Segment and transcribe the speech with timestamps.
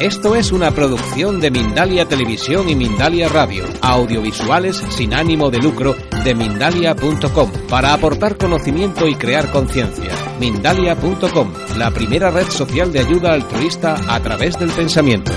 [0.00, 5.96] Esto es una producción de Mindalia Televisión y Mindalia Radio, audiovisuales sin ánimo de lucro
[6.22, 10.12] de mindalia.com, para aportar conocimiento y crear conciencia.
[10.38, 15.32] Mindalia.com, la primera red social de ayuda altruista a través del pensamiento.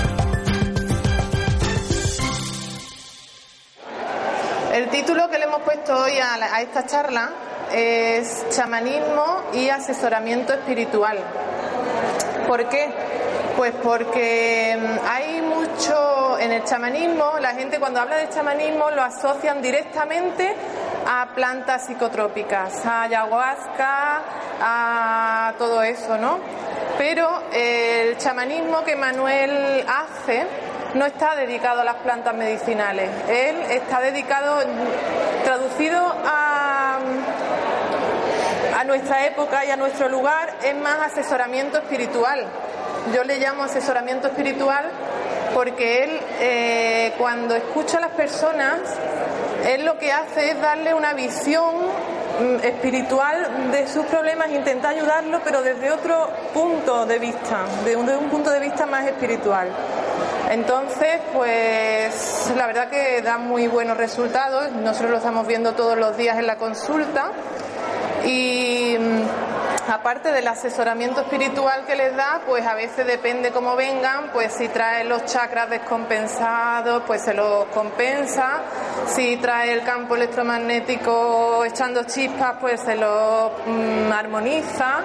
[4.74, 7.30] El título que le hemos puesto hoy a, a esta charla
[7.72, 11.16] es Chamanismo y asesoramiento espiritual.
[12.46, 12.92] ¿Por qué?
[13.60, 19.02] Pues porque mm, hay mucho en el chamanismo, la gente cuando habla de chamanismo lo
[19.02, 20.54] asocian directamente
[21.06, 24.22] a plantas psicotrópicas, a ayahuasca,
[24.62, 26.38] a todo eso, ¿no?
[26.96, 30.46] Pero el chamanismo que Manuel hace
[30.94, 34.58] no está dedicado a las plantas medicinales, él está dedicado,
[35.44, 36.98] traducido a,
[38.78, 42.46] a nuestra época y a nuestro lugar, es más asesoramiento espiritual.
[43.14, 44.84] Yo le llamo asesoramiento espiritual
[45.54, 48.78] porque él, eh, cuando escucha a las personas,
[49.66, 55.40] él lo que hace es darle una visión mm, espiritual de sus problemas, intenta ayudarlo,
[55.42, 59.68] pero desde otro punto de vista, de un, de un punto de vista más espiritual.
[60.50, 64.72] Entonces, pues la verdad que da muy buenos resultados.
[64.72, 67.30] Nosotros lo estamos viendo todos los días en la consulta.
[68.24, 74.30] Y mm, aparte del asesoramiento espiritual que les da, pues a veces depende cómo vengan,
[74.32, 78.62] pues si trae los chakras descompensados, pues se los compensa.
[79.06, 85.00] Si trae el campo electromagnético echando chispas, pues se lo mm, armoniza.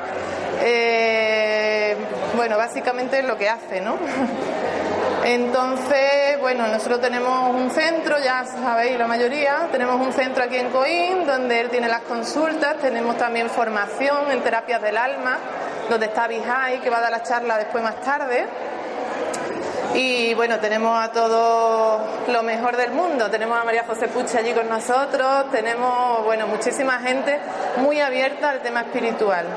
[0.61, 1.95] Eh,
[2.35, 3.97] bueno, básicamente es lo que hace, ¿no?
[5.27, 10.69] Entonces, bueno, nosotros tenemos un centro, ya sabéis la mayoría, tenemos un centro aquí en
[10.69, 15.39] Coín donde él tiene las consultas, tenemos también formación en terapias del alma,
[15.89, 18.45] donde está Vijay, que va a dar la charla después más tarde.
[19.95, 23.27] Y bueno, tenemos a todo lo mejor del mundo.
[23.31, 27.39] Tenemos a María José Puche allí con nosotros, tenemos, bueno, muchísima gente
[27.77, 29.47] muy abierta al tema espiritual.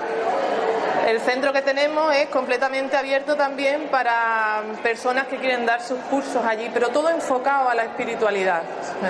[1.09, 6.45] El centro que tenemos es completamente abierto también para personas que quieren dar sus cursos
[6.45, 8.61] allí, pero todo enfocado a la espiritualidad.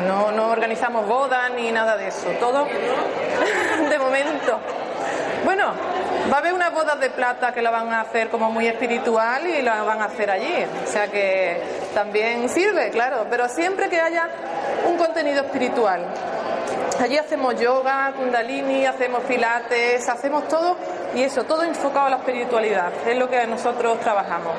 [0.07, 2.67] No, organizamos bodas ni nada de eso, todo
[3.91, 4.61] de momento.
[5.45, 5.73] Bueno,
[6.33, 9.45] va a haber unas bodas de plata que la van a hacer como muy espiritual
[9.49, 10.55] y la van a hacer allí.
[10.85, 11.61] O sea que
[11.95, 14.29] también sirve, claro, pero siempre que haya
[14.87, 16.07] un contenido espiritual.
[17.01, 20.77] Allí hacemos yoga, kundalini, hacemos pilates, hacemos todo
[21.15, 24.55] y eso, todo enfocado a la espiritualidad, es lo que nosotros trabajamos.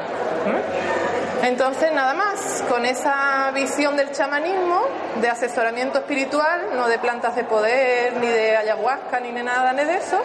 [0.46, 1.46] ¿Mm?
[1.46, 4.82] Entonces, nada más, con esa visión del chamanismo,
[5.22, 9.86] de asesoramiento espiritual, no de plantas de poder, ni de ayahuasca, ni de nada ni
[9.86, 10.20] de eso,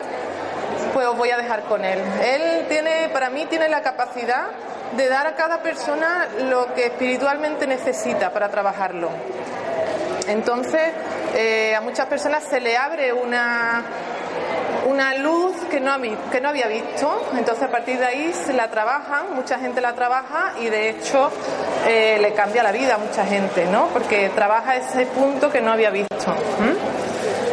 [0.93, 2.01] pues os voy a dejar con él.
[2.23, 4.47] Él tiene, para mí, tiene la capacidad
[4.97, 9.11] de dar a cada persona lo que espiritualmente necesita para trabajarlo.
[10.27, 10.93] Entonces,
[11.35, 13.83] eh, a muchas personas se le abre una,
[14.87, 15.97] una luz que no,
[16.31, 19.95] que no había visto, entonces a partir de ahí se la trabajan, mucha gente la
[19.95, 21.31] trabaja y de hecho
[21.87, 23.89] eh, le cambia la vida a mucha gente, ¿no?
[23.89, 26.15] Porque trabaja ese punto que no había visto.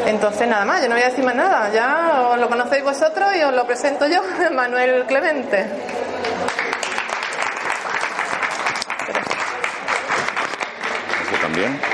[0.06, 3.36] Entonces nada más, yo no voy a decir más nada, ya os lo conocéis vosotros
[3.36, 4.22] y os lo presento yo,
[4.52, 5.66] Manuel Clemente.
[11.22, 11.91] ¿Eso también?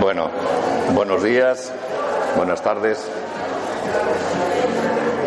[0.00, 0.30] Bueno,
[0.94, 1.70] buenos días,
[2.36, 3.06] buenas tardes.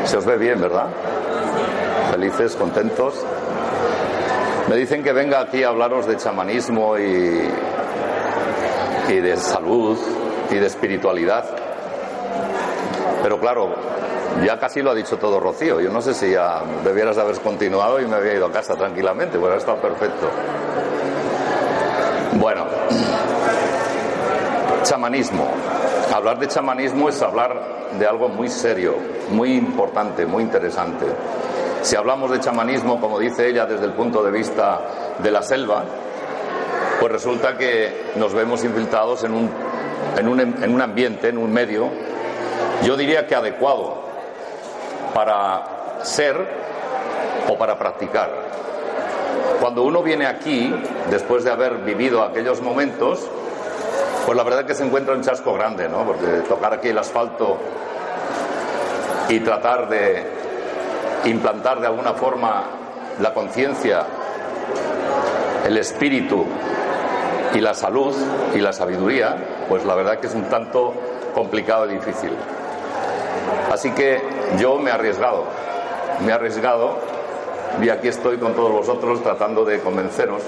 [0.06, 0.88] Se os ve bien, ¿verdad?
[2.12, 3.24] Felices, contentos.
[4.70, 7.50] Me dicen que venga aquí a hablaros de chamanismo y,
[9.10, 10.00] y de salud
[10.50, 11.46] y de espiritualidad.
[13.22, 13.76] Pero claro,
[14.44, 15.80] ya casi lo ha dicho todo Rocío.
[15.82, 18.76] Yo no sé si ya debieras de haber continuado y me había ido a casa
[18.76, 20.30] tranquilamente, pues ha estado perfecto.
[22.34, 22.66] Bueno,
[24.84, 25.48] chamanismo.
[26.14, 28.96] Hablar de chamanismo es hablar de algo muy serio,
[29.32, 31.06] muy importante, muy interesante.
[31.82, 34.80] Si hablamos de chamanismo, como dice ella, desde el punto de vista
[35.20, 35.84] de la selva,
[37.00, 39.50] pues resulta que nos vemos infiltrados en un,
[40.18, 41.90] en un, en un ambiente, en un medio,
[42.84, 44.07] yo diría que adecuado
[45.18, 46.38] para ser
[47.50, 48.30] o para practicar.
[49.60, 50.72] Cuando uno viene aquí,
[51.10, 53.28] después de haber vivido aquellos momentos,
[54.28, 56.06] pues la verdad es que se encuentra un chasco grande, ¿no?
[56.06, 57.58] Porque tocar aquí el asfalto
[59.28, 60.24] y tratar de
[61.26, 62.66] implantar de alguna forma
[63.20, 64.06] la conciencia,
[65.66, 66.46] el espíritu
[67.56, 68.16] y la salud
[68.54, 69.36] y la sabiduría,
[69.68, 70.94] pues la verdad que es un tanto
[71.34, 72.34] complicado y difícil.
[73.72, 75.46] Así que yo me he arriesgado,
[76.22, 76.98] me he arriesgado
[77.82, 80.42] y aquí estoy con todos vosotros tratando de convenceros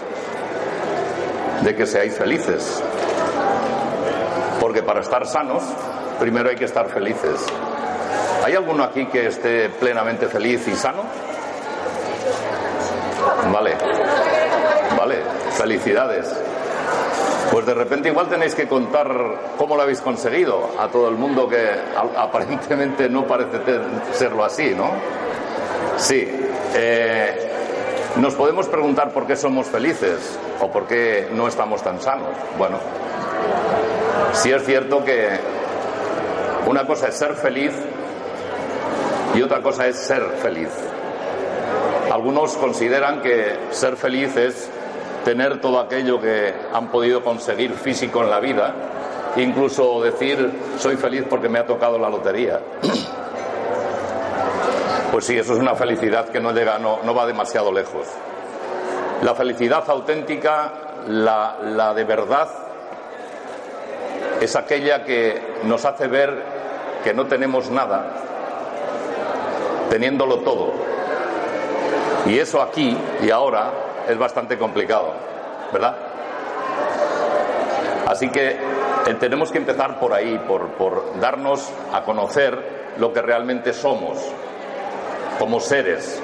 [1.62, 2.82] de que seáis felices.
[4.60, 5.64] Porque para estar sanos,
[6.20, 7.46] primero hay que estar felices.
[8.44, 11.04] ¿Hay alguno aquí que esté plenamente feliz y sano?
[13.52, 13.76] Vale,
[14.98, 15.18] vale,
[15.52, 16.34] felicidades.
[17.52, 19.10] Pues de repente igual tenéis que contar
[19.58, 21.68] cómo lo habéis conseguido a todo el mundo que
[22.16, 23.60] aparentemente no parece
[24.14, 24.92] serlo así, ¿no?
[25.98, 26.28] Sí.
[26.76, 27.50] Eh,
[28.18, 32.30] nos podemos preguntar por qué somos felices o por qué no estamos tan sanos.
[32.58, 32.78] Bueno,
[34.34, 35.30] sí es cierto que
[36.68, 37.72] una cosa es ser feliz
[39.34, 40.70] y otra cosa es ser feliz.
[42.12, 44.70] Algunos consideran que ser feliz es
[45.24, 48.74] tener todo aquello que han podido conseguir físico en la vida,
[49.38, 52.60] incluso decir soy feliz porque me ha tocado la lotería.
[55.12, 58.06] Pues sí, eso es una felicidad que no llega, no, no va demasiado lejos.
[59.24, 60.72] La felicidad auténtica,
[61.08, 62.48] la, la de verdad,
[64.40, 66.44] es aquella que nos hace ver
[67.04, 68.14] que no tenemos nada,
[69.90, 70.74] teniéndolo todo.
[72.28, 75.14] Y eso aquí y ahora es bastante complicado,
[75.72, 75.96] ¿verdad?
[78.08, 83.22] Así que eh, tenemos que empezar por ahí, por, por darnos a conocer lo que
[83.22, 84.18] realmente somos
[85.38, 86.20] como seres,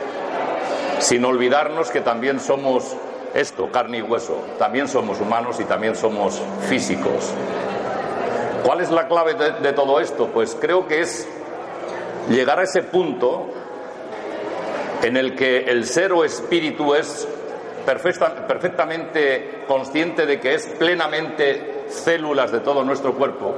[0.99, 2.95] sin olvidarnos que también somos
[3.35, 7.33] esto, carne y hueso, también somos humanos y también somos físicos.
[8.65, 10.29] ¿Cuál es la clave de, todo esto?
[10.33, 11.27] Pues creo que es
[12.29, 13.45] llegar a ese punto
[15.03, 17.27] en el que el ser o espíritu es
[17.85, 23.55] perfectamente consciente de que es plenamente células de todo nuestro cuerpo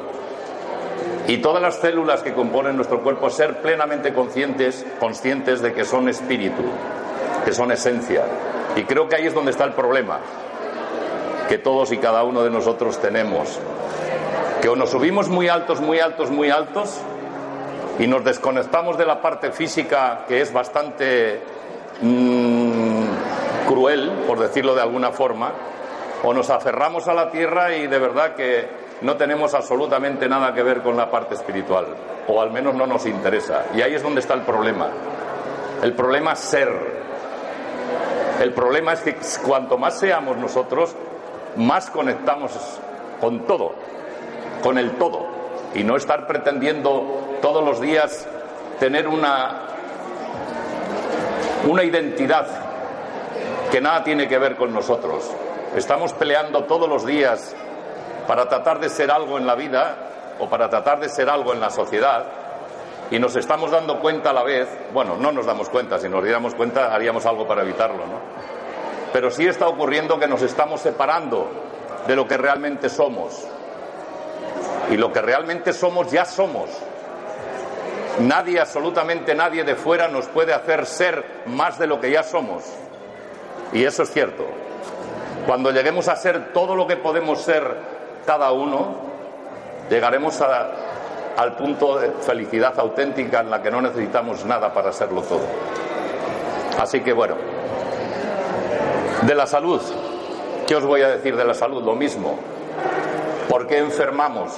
[1.28, 6.08] y todas las células que componen nuestro cuerpo ser plenamente conscientes, conscientes de que son
[6.08, 6.64] espíritu,
[7.44, 8.24] que son esencia.
[8.76, 10.20] Y creo que ahí es donde está el problema
[11.50, 13.60] que todos y cada uno de nosotros tenemos.
[14.62, 16.98] Que o nos subimos muy altos, muy altos, muy altos
[18.00, 21.42] y nos desconectamos de la parte física que es bastante
[22.02, 22.47] mm,
[23.68, 25.52] cruel, por decirlo de alguna forma,
[26.24, 28.68] o nos aferramos a la tierra y de verdad que
[29.02, 31.86] no tenemos absolutamente nada que ver con la parte espiritual,
[32.28, 33.66] o al menos no nos interesa.
[33.76, 34.90] Y ahí es donde está el problema.
[35.84, 36.70] El problema es ser.
[38.42, 39.16] El problema es que
[39.46, 40.96] cuanto más seamos nosotros,
[41.56, 42.52] más conectamos
[43.20, 43.74] con todo,
[44.64, 45.26] con el todo,
[45.76, 48.28] y no estar pretendiendo todos los días
[48.80, 49.62] tener una,
[51.68, 52.67] una identidad
[53.72, 55.30] que nada tiene que ver con nosotros.
[55.76, 57.56] Estamos peleando todos los días
[58.28, 61.60] para tratar de ser algo en la vida o para tratar de ser algo en
[61.60, 62.26] la sociedad
[63.10, 66.24] y nos estamos dando cuenta a la vez, bueno, no nos damos cuenta, si nos
[66.24, 68.20] diéramos cuenta haríamos algo para evitarlo, ¿no?
[69.14, 71.50] Pero sí está ocurriendo que nos estamos separando
[72.06, 73.48] de lo que realmente somos.
[74.92, 76.70] Y lo que realmente somos ya somos.
[78.20, 82.64] Nadie, absolutamente nadie de fuera nos puede hacer ser más de lo que ya somos.
[83.74, 84.46] Y eso es cierto.
[85.46, 87.76] Cuando lleguemos a ser todo lo que podemos ser
[88.26, 88.96] cada uno,
[89.90, 95.46] llegaremos al punto de felicidad auténtica en la que no necesitamos nada para serlo todo.
[96.80, 97.36] Así que bueno,
[99.22, 99.82] de la salud,
[100.68, 101.84] ¿qué os voy a decir de la salud?
[101.84, 102.38] Lo mismo.
[103.50, 104.52] ¿Por qué enfermamos?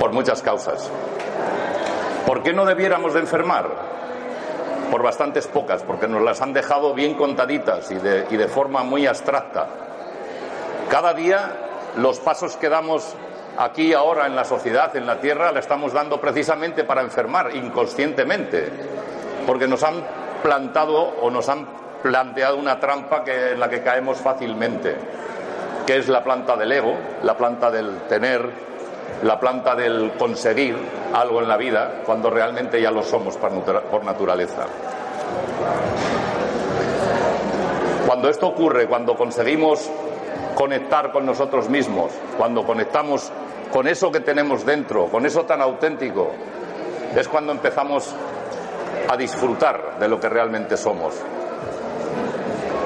[0.00, 0.90] Por muchas causas.
[2.26, 3.97] ¿Por qué no debiéramos de enfermar?
[4.90, 8.82] Por bastantes pocas, porque nos las han dejado bien contaditas y de, y de forma
[8.82, 9.66] muy abstracta.
[10.88, 13.14] Cada día los pasos que damos
[13.58, 18.70] aquí ahora en la sociedad, en la tierra, la estamos dando precisamente para enfermar inconscientemente,
[19.46, 20.02] porque nos han
[20.42, 21.66] plantado o nos han
[22.02, 24.96] planteado una trampa en la que caemos fácilmente,
[25.86, 28.48] que es la planta del ego, la planta del tener,
[29.22, 30.76] la planta del conseguir
[31.12, 34.66] algo en la vida, cuando realmente ya lo somos por naturaleza.
[38.06, 39.90] Cuando esto ocurre, cuando conseguimos
[40.54, 43.30] conectar con nosotros mismos, cuando conectamos
[43.70, 46.32] con eso que tenemos dentro, con eso tan auténtico,
[47.14, 48.14] es cuando empezamos
[49.08, 51.14] a disfrutar de lo que realmente somos.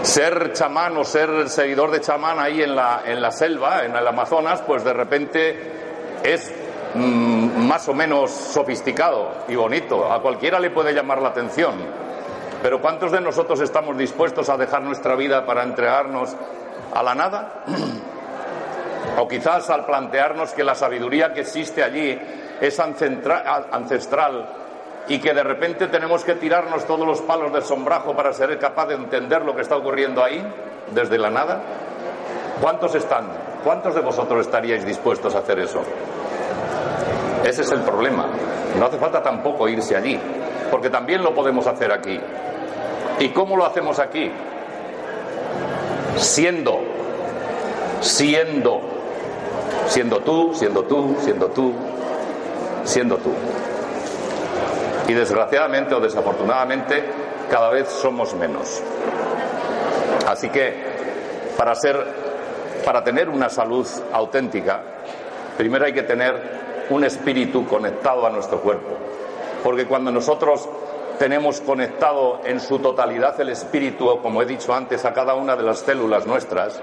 [0.02, 4.06] Ser chamán o ser seguidor de chamán ahí en la, en la selva, en el
[4.06, 5.91] Amazonas, pues de repente
[6.22, 6.52] es
[6.94, 10.10] mm, más o menos sofisticado y bonito.
[10.10, 11.74] A cualquiera le puede llamar la atención.
[12.62, 16.36] Pero ¿cuántos de nosotros estamos dispuestos a dejar nuestra vida para entregarnos
[16.94, 17.64] a la nada?
[19.18, 22.18] o quizás al plantearnos que la sabiduría que existe allí
[22.60, 24.48] es ancestral
[25.08, 28.86] y que de repente tenemos que tirarnos todos los palos del sombrajo para ser capaz
[28.86, 30.46] de entender lo que está ocurriendo ahí,
[30.92, 31.60] desde la nada?
[32.62, 33.26] ¿Cuántos están?
[33.64, 35.80] ¿Cuántos de vosotros estaríais dispuestos a hacer eso?
[37.44, 38.28] Ese es el problema.
[38.78, 40.16] No hace falta tampoco irse allí,
[40.70, 42.20] porque también lo podemos hacer aquí.
[43.18, 44.30] ¿Y cómo lo hacemos aquí?
[46.14, 46.78] Siendo,
[48.00, 48.80] siendo,
[49.88, 51.74] siendo tú, siendo tú, siendo tú,
[52.84, 53.32] siendo tú.
[55.08, 57.02] Y desgraciadamente o desafortunadamente
[57.50, 58.80] cada vez somos menos.
[60.28, 60.92] Así que
[61.56, 62.21] para ser
[62.84, 64.82] para tener una salud auténtica,
[65.56, 68.90] primero hay que tener un espíritu conectado a nuestro cuerpo.
[69.62, 70.68] Porque cuando nosotros
[71.18, 75.62] tenemos conectado en su totalidad el espíritu, como he dicho antes, a cada una de
[75.62, 76.80] las células nuestras,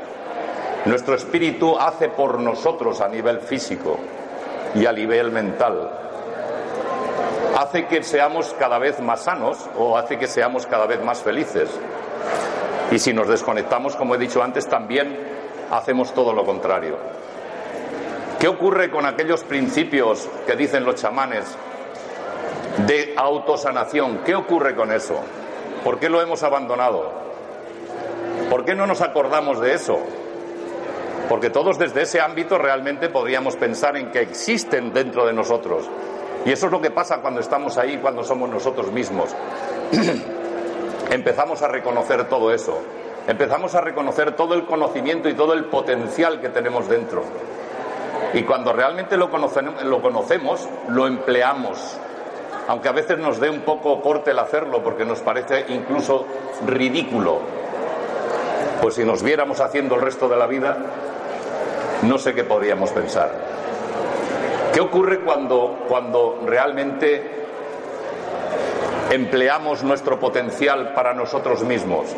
[0.86, 3.98] nuestro espíritu hace por nosotros a nivel físico
[4.75, 5.91] y a nivel mental.
[7.58, 11.70] Hace que seamos cada vez más sanos o hace que seamos cada vez más felices.
[12.91, 15.28] Y si nos desconectamos, como he dicho antes, también
[15.71, 16.97] hacemos todo lo contrario.
[18.39, 21.43] ¿Qué ocurre con aquellos principios que dicen los chamanes
[22.88, 24.19] de autosanación?
[24.25, 25.19] ¿Qué ocurre con eso?
[25.83, 27.11] ¿Por qué lo hemos abandonado?
[28.49, 29.99] ¿Por qué no nos acordamos de eso?
[31.27, 35.89] Porque todos desde ese ámbito realmente podríamos pensar en que existen dentro de nosotros.
[36.45, 39.35] Y eso es lo que pasa cuando estamos ahí, cuando somos nosotros mismos.
[41.11, 42.81] Empezamos a reconocer todo eso
[43.29, 47.24] empezamos a reconocer todo el conocimiento y todo el potencial que tenemos dentro.
[48.33, 51.98] Y cuando realmente lo conocemos, lo, empleamos.
[52.67, 56.25] Aunque a veces nos dé un poco corte el hacerlo porque nos parece incluso
[56.65, 57.39] ridículo.
[58.81, 60.77] Pues si nos viéramos haciendo el resto de la vida,
[62.01, 63.31] no sé qué podríamos pensar.
[64.74, 67.45] ¿Qué ocurre cuando, cuando realmente
[69.12, 72.15] empleamos nuestro potencial para nosotros mismos?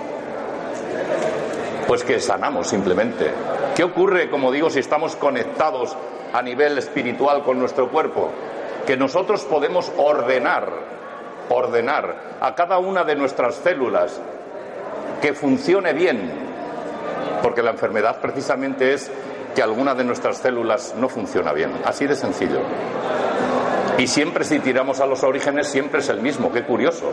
[1.87, 3.31] Pues que sanamos simplemente.
[3.75, 5.95] ¿Qué ocurre, como digo, si estamos conectados
[6.33, 8.29] a nivel espiritual con nuestro cuerpo?
[8.85, 10.69] Que nosotros podemos ordenar,
[11.49, 14.19] ordenar a cada una de nuestras células
[15.21, 16.31] que funcione bien,
[17.43, 19.11] porque la enfermedad precisamente es
[19.53, 22.59] que alguna de nuestras células no funciona bien, así de sencillo.
[23.97, 27.11] Y siempre si tiramos a los orígenes siempre es el mismo, qué curioso.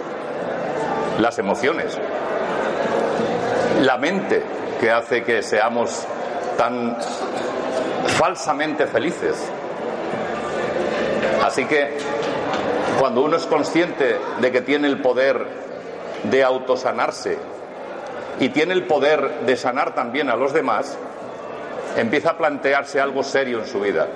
[1.19, 1.99] Las emociones
[3.81, 4.43] la mente
[4.81, 6.07] que hace que seamos
[6.57, 6.97] tan
[8.19, 9.37] falsamente felices.
[11.45, 11.99] Así que
[12.99, 15.47] cuando uno es consciente de que tiene el poder
[16.25, 17.39] de autosanarse
[18.41, 20.99] y tiene el poder de sanar también a los demás,
[21.97, 24.09] empieza a plantearse algo serio en su vida.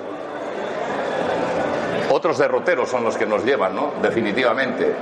[2.11, 3.93] Otros derroteros son los que nos llevan, ¿no?
[4.01, 4.93] Definitivamente.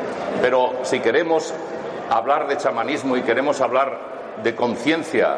[0.41, 1.53] Pero si queremos
[2.09, 4.11] hablar de chamanismo y queremos hablar
[4.43, 5.37] de conciencia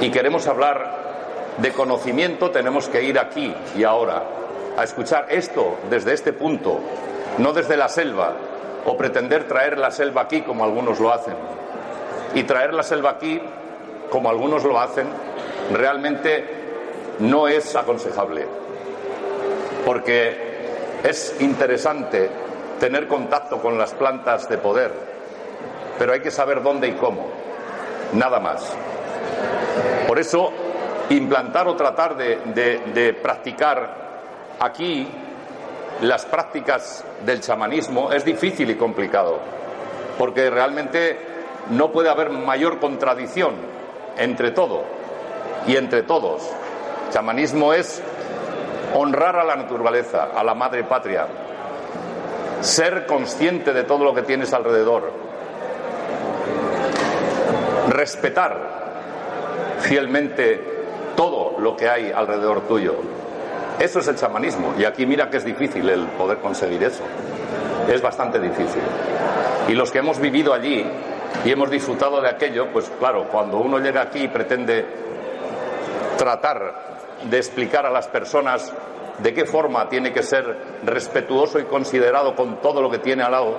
[0.00, 1.00] y queremos hablar
[1.58, 4.22] de conocimiento, tenemos que ir aquí y ahora,
[4.76, 6.80] a escuchar esto desde este punto,
[7.38, 8.34] no desde la selva,
[8.86, 11.34] o pretender traer la selva aquí como algunos lo hacen.
[12.34, 13.42] Y traer la selva aquí,
[14.08, 15.06] como algunos lo hacen,
[15.72, 16.44] realmente
[17.18, 18.46] no es aconsejable.
[19.84, 20.36] Porque
[21.02, 22.30] es interesante
[22.78, 24.92] tener contacto con las plantas de poder,
[25.98, 27.40] pero hay que saber dónde y cómo
[28.12, 28.72] nada más.
[30.06, 30.52] Por eso,
[31.10, 35.08] implantar o tratar de, practicar aquí
[36.02, 39.38] las prácticas del chamanismo es difícil y complicado,
[40.18, 41.18] porque realmente
[41.70, 43.54] no puede haber mayor contradicción
[44.16, 44.82] entre todo
[45.66, 46.42] y entre todos.
[47.10, 48.02] Chamanismo es
[48.94, 51.26] honrar a la naturaleza, a la madre patria,
[52.60, 55.29] ser consciente de todo lo que tienes alrededor,
[57.90, 58.56] respetar
[59.80, 60.60] fielmente
[61.16, 62.94] todo lo que hay alrededor tuyo.
[63.78, 64.74] Eso es el chamanismo.
[64.78, 67.02] Y aquí mira que es difícil el poder conseguir eso.
[67.88, 68.82] Es bastante difícil.
[69.68, 70.86] Y los que hemos vivido allí
[71.44, 74.86] y hemos disfrutado de aquello, pues claro, cuando uno llega aquí y pretende
[76.16, 76.90] tratar
[77.24, 78.72] de explicar a las personas
[79.18, 83.32] de qué forma tiene que ser respetuoso y considerado con todo lo que tiene al
[83.32, 83.58] lado,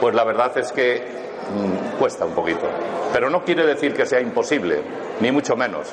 [0.00, 2.66] pues la verdad es que Mm, cuesta un poquito.
[3.12, 4.82] Pero no quiere decir que sea imposible,
[5.20, 5.88] ni mucho menos.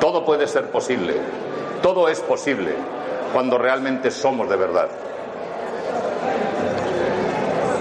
[0.00, 1.14] Todo puede ser posible,
[1.82, 2.74] todo es posible
[3.32, 4.88] cuando realmente somos de verdad.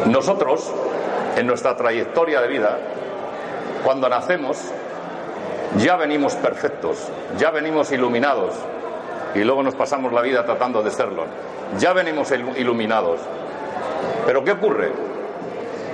[0.06, 0.72] Nosotros,
[1.36, 2.78] en nuestra trayectoria de vida,
[3.84, 4.58] cuando nacemos,
[5.78, 8.54] ya venimos perfectos, ya venimos iluminados
[9.34, 11.26] y luego nos pasamos la vida tratando de serlo.
[11.80, 13.22] ya venimos iluminados.
[14.26, 14.92] Pero ¿qué ocurre?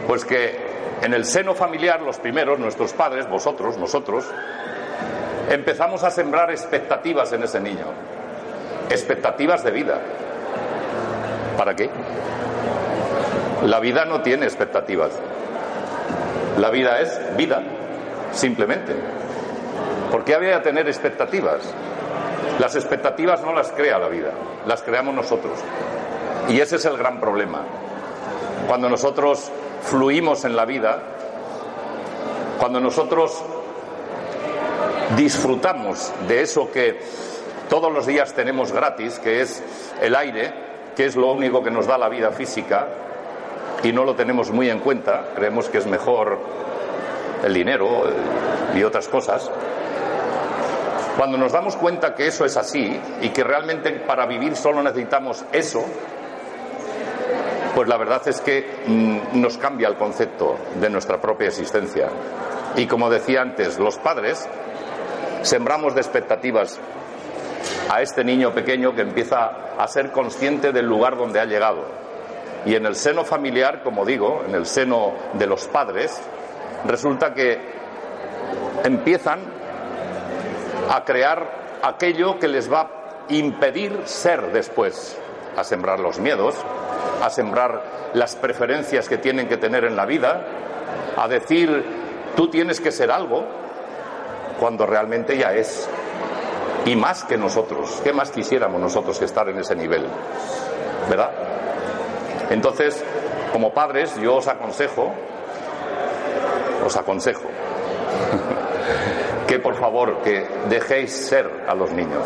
[0.08, 0.67] Pues que
[1.02, 4.26] en el seno familiar, los primeros, nuestros padres, vosotros, nosotros,
[5.50, 7.86] empezamos a sembrar expectativas en ese niño.
[8.90, 10.02] Expectativas de vida.
[11.58, 11.90] ¿Para qué?
[13.64, 15.12] La vida no tiene expectativas.
[16.58, 17.62] La vida es vida,
[18.32, 18.96] simplemente.
[20.12, 21.62] ¿Por qué había que tener expectativas?
[22.60, 24.32] Las expectativas no las crea la vida,
[24.66, 25.60] las creamos nosotros.
[26.50, 27.62] Y ese es el gran problema.
[28.68, 31.02] Cuando nosotros fluimos en la vida,
[32.60, 33.44] cuando nosotros
[35.16, 37.00] disfrutamos de eso que
[37.70, 39.64] todos los días tenemos gratis, que es
[40.02, 40.54] el aire,
[40.96, 42.88] que es lo único que nos da la vida física,
[43.84, 46.40] y no lo tenemos muy en cuenta, creemos que es mejor
[47.44, 48.04] el dinero
[48.76, 49.50] y otras cosas,
[51.18, 55.46] cuando nos damos cuenta que eso es así y que realmente para vivir solo necesitamos
[55.52, 55.84] eso,
[57.78, 62.10] pues la verdad es que mm, nos cambia el concepto de nuestra propia existencia.
[62.76, 64.50] Y como decía antes, los padres
[65.44, 66.80] sembramos de expectativas
[67.92, 71.86] a este niño pequeño que empieza a ser consciente del lugar donde ha llegado.
[72.66, 76.20] Y en el seno familiar, como digo, en el seno de los padres,
[76.84, 77.60] resulta que
[78.86, 79.42] empiezan
[80.90, 82.90] a crear aquello que les va a
[83.30, 85.16] impedir ser después,
[85.58, 86.56] a sembrar los miedos,
[87.22, 90.46] a sembrar las preferencias que tienen que tener en la vida,
[91.18, 91.84] a decir
[92.36, 93.44] tú tienes que ser algo
[94.60, 95.90] cuando realmente ya es.
[96.86, 100.06] Y más que nosotros, ¿qué más quisiéramos nosotros que estar en ese nivel?
[101.10, 101.32] ¿Verdad?
[102.50, 103.04] Entonces,
[103.52, 105.12] como padres, yo os aconsejo,
[106.86, 107.42] os aconsejo
[109.48, 112.26] que por favor que dejéis ser a los niños.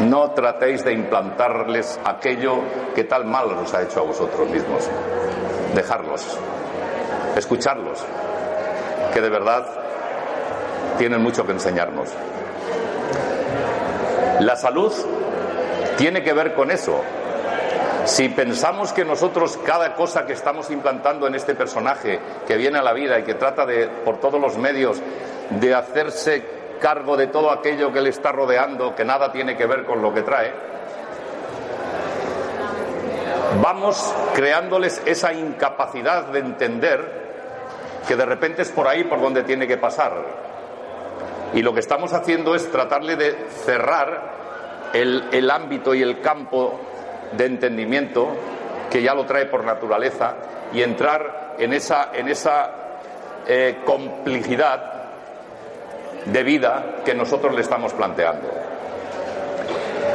[0.00, 2.60] No tratéis de implantarles aquello
[2.94, 4.88] que tal mal os ha hecho a vosotros mismos.
[5.74, 6.38] Dejarlos,
[7.36, 8.04] escucharlos,
[9.12, 9.66] que de verdad
[10.98, 12.10] tienen mucho que enseñarnos.
[14.40, 14.92] La salud
[15.96, 17.00] tiene que ver con eso.
[18.04, 22.82] Si pensamos que nosotros cada cosa que estamos implantando en este personaje que viene a
[22.82, 25.02] la vida y que trata de por todos los medios
[25.50, 29.84] de hacerse cargo de todo aquello que le está rodeando, que nada tiene que ver
[29.84, 30.52] con lo que trae,
[33.62, 37.28] vamos creándoles esa incapacidad de entender
[38.06, 40.48] que de repente es por ahí por donde tiene que pasar.
[41.54, 44.38] Y lo que estamos haciendo es tratarle de cerrar
[44.92, 46.80] el, ámbito y el campo
[47.32, 48.28] de entendimiento
[48.90, 50.36] que ya lo trae por naturaleza
[50.72, 52.70] y entrar en esa, en esa
[53.46, 54.97] eh, complicidad
[56.32, 58.48] de vida que nosotros le estamos planteando.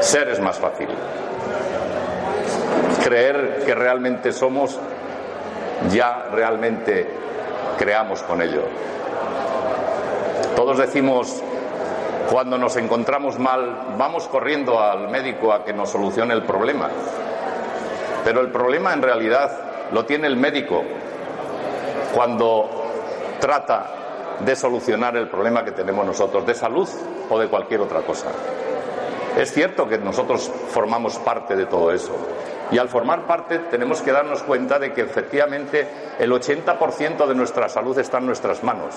[0.02, 0.88] Ser es más fácil.
[3.04, 4.80] Creer que realmente somos,
[5.92, 7.10] ya realmente
[7.78, 8.64] creamos con ello.
[10.56, 11.42] Todos decimos,
[12.30, 16.90] cuando nos encontramos mal, vamos corriendo al médico a que nos solucione el problema.
[18.24, 19.52] Pero el problema en realidad
[19.92, 20.84] lo tiene el médico
[22.14, 22.70] cuando
[23.40, 24.03] trata
[24.46, 26.88] de solucionar el problema que tenemos nosotros, de salud
[27.30, 28.28] o de cualquier otra cosa.
[29.38, 32.16] Es cierto que nosotros formamos parte de todo eso.
[32.72, 35.88] Y al formar parte tenemos que darnos cuenta de que efectivamente
[36.20, 38.96] el 80% de nuestra salud está en nuestras manos.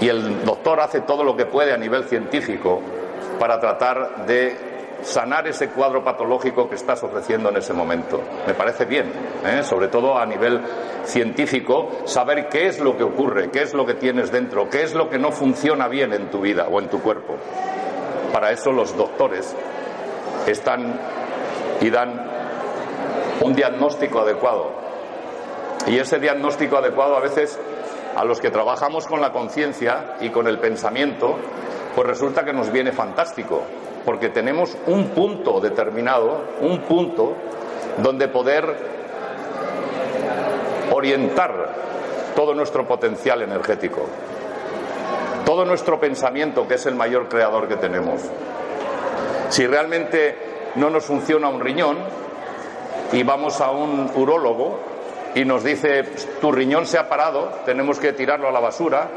[0.00, 2.80] Y el doctor hace todo lo que puede a nivel científico
[3.38, 4.73] para tratar de
[5.04, 8.20] sanar ese cuadro patológico que estás ofreciendo en ese momento.
[8.46, 9.12] Me parece bien,
[9.44, 9.62] ¿eh?
[9.62, 10.60] sobre todo a nivel
[11.04, 14.94] científico, saber qué es lo que ocurre, qué es lo que tienes dentro, qué es
[14.94, 17.36] lo que no funciona bien en tu vida o en tu cuerpo.
[18.32, 19.54] Para eso los doctores
[20.46, 20.98] están
[21.80, 22.30] y dan
[23.40, 24.72] un diagnóstico adecuado.
[25.86, 27.58] Y ese diagnóstico adecuado a veces
[28.16, 31.36] a los que trabajamos con la conciencia y con el pensamiento,
[31.94, 33.62] pues resulta que nos viene fantástico,
[34.04, 37.34] porque tenemos un punto determinado, un punto
[37.98, 38.76] donde poder
[40.92, 41.74] orientar
[42.34, 44.06] todo nuestro potencial energético,
[45.44, 48.20] todo nuestro pensamiento, que es el mayor creador que tenemos.
[49.48, 50.36] Si realmente
[50.74, 51.98] no nos funciona un riñón
[53.12, 54.80] y vamos a un urólogo
[55.34, 56.04] y nos dice
[56.40, 59.08] tu riñón se ha parado, tenemos que tirarlo a la basura,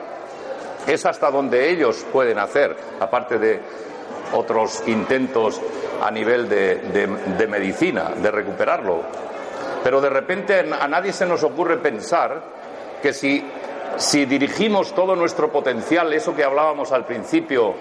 [0.85, 3.59] es hasta donde ellos pueden hacer, aparte de
[4.33, 5.61] otros intentos
[6.01, 9.01] a nivel de, medicina, de recuperarlo.
[9.83, 12.41] Pero de repente a nadie se nos ocurre pensar
[13.01, 13.43] que si,
[13.97, 17.73] si dirigimos todo nuestro potencial, eso que hablábamos al principio,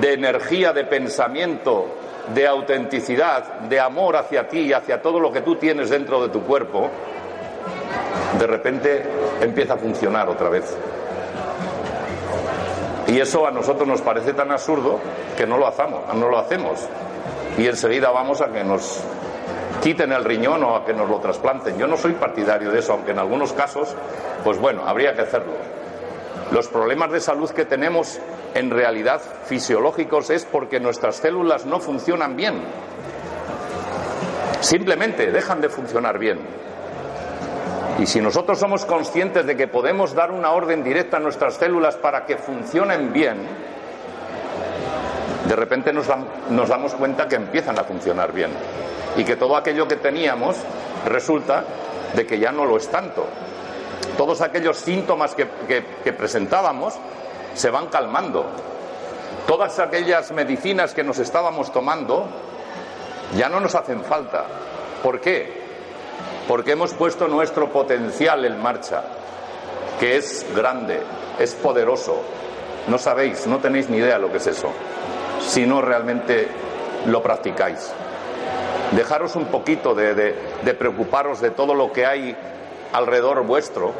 [0.00, 1.86] de energía, de pensamiento,
[2.34, 6.28] de autenticidad, de amor hacia ti y hacia todo lo que tú tienes dentro de
[6.28, 6.90] tu cuerpo,
[8.38, 9.02] de repente
[9.40, 10.76] empieza a funcionar otra vez.
[13.08, 15.00] Y eso a nosotros nos parece tan absurdo
[15.36, 16.86] que no lo hacemos, no lo hacemos.
[17.56, 19.02] Y enseguida vamos a que nos
[19.82, 21.78] quiten el riñón o a que nos lo trasplanten.
[21.78, 23.94] Yo no soy partidario de eso, aunque en algunos casos,
[24.44, 25.54] pues bueno, habría que hacerlo.
[26.52, 28.20] Los problemas de salud que tenemos
[28.54, 32.62] en realidad fisiológicos es porque nuestras células no funcionan bien.
[34.60, 36.40] Simplemente dejan de funcionar bien.
[37.98, 41.96] Y si nosotros somos conscientes de que podemos dar una orden directa a nuestras células
[41.96, 43.38] para que funcionen bien,
[45.48, 48.50] de repente nos, damos cuenta que empiezan a funcionar bien.
[49.16, 50.56] Y que todo aquello que teníamos
[51.06, 51.64] resulta
[52.14, 53.26] de que ya no lo es tanto.
[54.16, 55.48] Todos aquellos síntomas que,
[56.04, 56.94] que presentábamos
[57.54, 58.46] se van calmando.
[59.48, 62.28] Todas aquellas medicinas que nos estábamos tomando
[63.36, 64.44] ya no nos hacen falta.
[65.02, 65.57] ¿Por qué?
[66.46, 69.02] Porque hemos puesto nuestro potencial en marcha,
[70.00, 71.02] que es grande,
[71.38, 72.22] es poderoso.
[72.88, 74.70] No sabéis, no tenéis ni idea lo que es eso,
[75.40, 76.48] si no realmente
[77.06, 77.92] lo practicáis.
[78.92, 80.34] Dejaros un poquito de,
[80.78, 82.34] preocuparos de todo lo que hay
[82.92, 83.92] alrededor vuestro,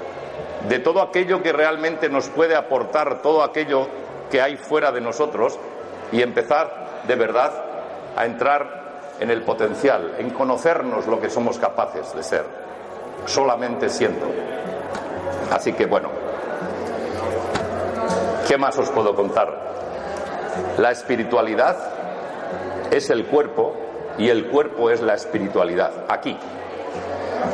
[0.68, 3.86] de todo aquello que realmente nos puede aportar, todo aquello
[4.30, 5.58] que hay fuera de nosotros
[6.10, 7.52] y empezar de verdad
[8.16, 8.87] a entrar
[9.20, 12.44] en el potencial, en conocernos lo que somos capaces de ser,
[13.26, 14.26] solamente siendo.
[15.50, 16.10] Así que bueno,
[18.46, 19.68] ¿qué más os puedo contar?
[20.78, 21.76] La espiritualidad
[22.90, 23.74] es el cuerpo
[24.18, 26.36] y el cuerpo es la espiritualidad, aquí.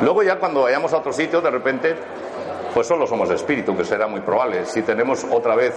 [0.01, 1.97] Luego ya cuando vayamos a otro sitio, de repente,
[2.75, 4.67] pues solo somos espíritu, que será muy probable.
[4.67, 5.75] Si tenemos otra vez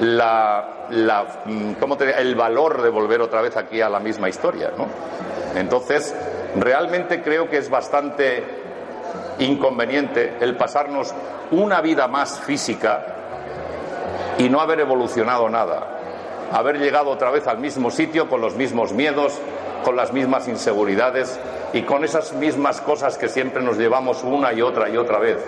[0.00, 4.72] mm, ¿cómo el valor de volver otra vez aquí a la misma historia.
[4.76, 4.86] ¿no?
[5.54, 6.14] Entonces,
[6.56, 8.42] realmente creo que es bastante
[9.38, 11.14] inconveniente el pasarnos
[11.50, 13.04] una vida más física
[14.38, 15.98] y no haber evolucionado nada,
[16.52, 19.38] haber llegado otra vez al mismo sitio con los mismos miedos,
[19.84, 21.38] con las mismas inseguridades
[21.72, 25.38] y con esas mismas cosas que siempre nos llevamos una y otra y otra vez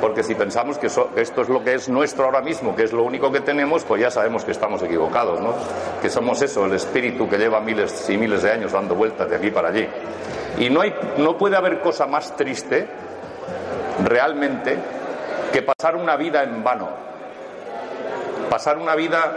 [0.00, 3.02] porque si pensamos que, esto es lo que es nuestro ahora mismo, que es lo
[3.02, 5.54] único que tenemos, pues ya sabemos que estamos equivocados, ¿no?
[6.00, 9.36] Que somos eso, el espíritu que lleva miles y miles de años dando vueltas de
[9.36, 9.86] aquí para allí.
[10.58, 12.88] Y no, hay, no puede haber cosa más triste,
[14.04, 14.78] realmente,
[15.52, 16.88] que pasar una vida en vano.
[18.48, 19.32] Pasar una vida,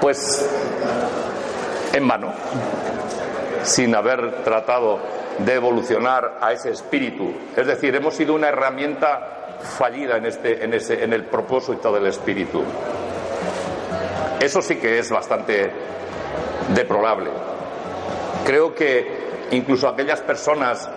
[0.00, 0.48] pues,
[1.92, 2.32] en vano,
[3.64, 7.32] sin haber tratado de evolucionar a ese espíritu.
[7.56, 12.06] Es decir, hemos sido una herramienta fallida en, este, en, ese, en el propósito del
[12.06, 12.62] espíritu.
[14.40, 15.70] Eso sí que es bastante
[16.74, 17.30] deplorable.
[18.44, 20.88] Creo que incluso aquellas personas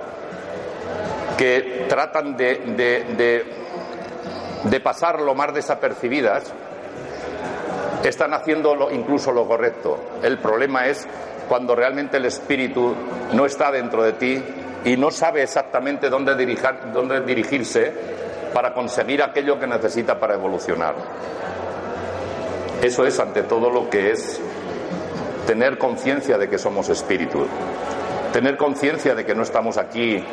[1.38, 3.46] que tratan de, de, de,
[4.64, 6.54] de pasar lo más desapercibidas
[8.10, 9.98] están haciendo incluso lo correcto.
[10.22, 11.08] El problema es
[11.48, 12.96] cuando realmente el espíritu
[13.34, 14.44] no está dentro de ti
[14.86, 16.36] y no sabe exactamente dónde,
[16.94, 17.94] dónde dirigirse
[18.54, 20.96] para conseguir aquello que necesita para evolucionar.
[22.82, 24.42] Eso es ante todo lo que es
[25.48, 27.46] tener conciencia de que somos espíritu,
[28.32, 30.24] tener conciencia de que no estamos aquí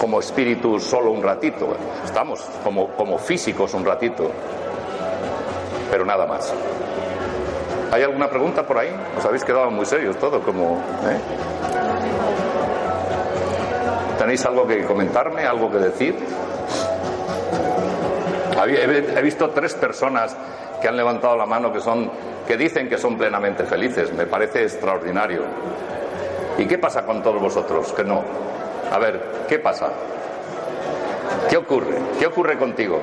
[0.00, 4.30] como espíritu solo un ratito, estamos como, como físicos un ratito,
[5.90, 6.52] pero nada más.
[7.92, 8.94] ¿Hay alguna pregunta por ahí?
[9.18, 10.78] Os habéis quedado muy serios todo, como...
[11.04, 11.18] ¿eh?
[14.18, 16.14] ¿Tenéis algo que comentarme, algo que decir?
[18.66, 20.36] He visto tres personas
[20.80, 22.10] que han levantado la mano que son
[22.46, 24.12] que dicen que son plenamente felices.
[24.12, 25.42] Me parece extraordinario.
[26.58, 28.22] ¿Y qué pasa con todos vosotros que no?
[28.90, 29.88] A ver, ¿qué pasa?
[31.48, 31.96] ¿Qué ocurre?
[32.18, 33.00] ¿Qué ocurre contigo?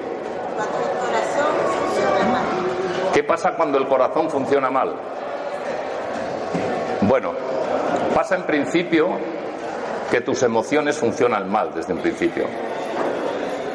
[3.13, 4.95] ¿Qué pasa cuando el corazón funciona mal?
[7.01, 7.31] Bueno,
[8.13, 9.09] pasa en principio
[10.11, 12.45] que tus emociones funcionan mal desde un principio.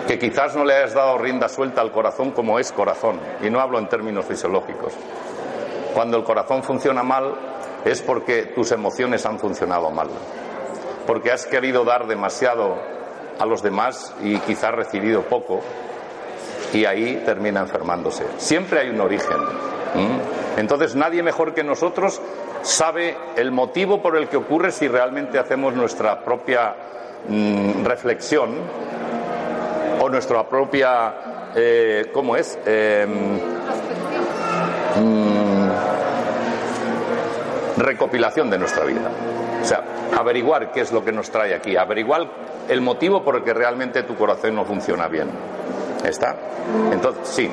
[0.06, 3.20] Que quizás no le hayas dado rienda suelta al corazón como es corazón.
[3.42, 4.92] Y no hablo en términos fisiológicos.
[5.94, 7.34] Cuando el corazón funciona mal
[7.84, 10.08] es porque tus emociones han funcionado mal.
[11.06, 12.76] Porque has querido dar demasiado
[13.38, 15.60] a los demás y quizás recibido poco
[16.72, 18.24] y ahí termina enfermándose.
[18.38, 19.36] Siempre hay un origen.
[20.56, 22.20] Entonces nadie mejor que nosotros
[22.62, 26.74] sabe el motivo por el que ocurre si realmente hacemos nuestra propia
[27.28, 28.50] mm, reflexión
[30.00, 31.14] o nuestra propia,
[31.54, 32.58] eh, ¿cómo es?
[32.64, 33.38] Em,
[34.96, 35.70] mm,
[37.78, 39.10] recopilación de nuestra vida.
[39.60, 39.84] O sea,
[40.18, 42.26] averiguar qué es lo que nos trae aquí, averiguar
[42.68, 45.28] el motivo por el que realmente tu corazón no funciona bien.
[46.04, 46.36] ¿Está?
[46.92, 47.50] Entonces, sí.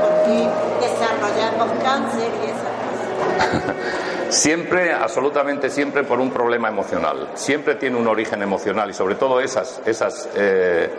[0.00, 0.48] Porque
[0.80, 4.02] desarrollamos cáncer y esas cosas.
[4.32, 7.28] Siempre, absolutamente siempre, por un problema emocional.
[7.34, 10.90] Siempre tiene un origen emocional y sobre todo esas, esas, eh,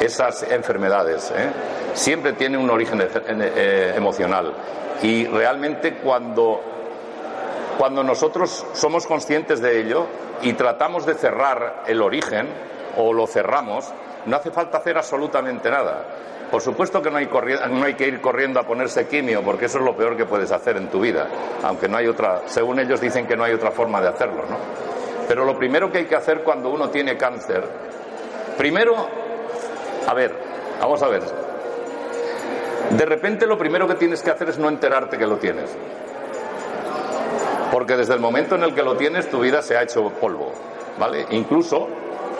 [0.00, 1.30] esas enfermedades.
[1.30, 1.50] ¿eh?
[1.94, 4.52] Siempre tiene un origen eh, emocional.
[5.02, 6.60] Y realmente cuando,
[7.78, 10.06] cuando nosotros somos conscientes de ello
[10.42, 12.48] y tratamos de cerrar el origen
[12.96, 13.92] o lo cerramos,
[14.26, 16.04] no hace falta hacer absolutamente nada.
[16.50, 17.28] Por supuesto que no hay,
[17.70, 20.52] no hay, que ir corriendo a ponerse quimio, porque eso es lo peor que puedes
[20.52, 21.26] hacer en tu vida,
[21.64, 24.56] aunque no hay otra, según ellos dicen que no hay otra forma de hacerlo, ¿no?
[25.26, 27.64] Pero lo primero que hay que hacer cuando uno tiene cáncer,
[28.56, 29.08] primero,
[30.06, 30.32] a ver,
[30.80, 31.22] vamos a ver,
[32.90, 35.76] de repente lo primero que tienes que hacer es no enterarte que lo tienes,
[37.72, 40.52] porque desde el momento en el que lo tienes tu vida se ha hecho polvo,
[40.96, 41.26] ¿vale?
[41.30, 41.88] Incluso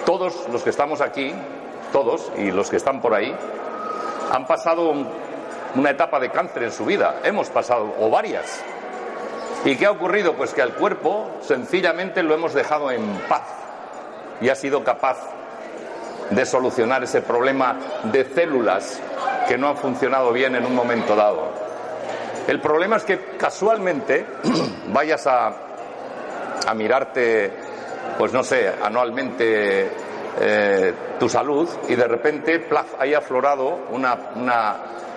[0.04, 1.34] todos los que estamos aquí,
[1.92, 3.34] todos y los que están por ahí,
[4.32, 4.92] han pasado
[5.74, 8.62] una etapa de cáncer en su vida, hemos pasado, o varias.
[9.64, 10.34] ¿Y qué ha ocurrido?
[10.34, 13.42] Pues que al cuerpo sencillamente lo hemos dejado en paz
[14.40, 15.16] y ha sido capaz
[16.30, 19.00] de solucionar ese problema de células
[19.48, 21.50] que no han funcionado bien en un momento dado.
[22.46, 24.26] El problema es que casualmente
[24.88, 25.52] vayas a,
[26.66, 27.52] a mirarte,
[28.18, 29.90] pues no sé, anualmente
[30.40, 33.78] eh, tu salud y de repente plaf, haya aflorado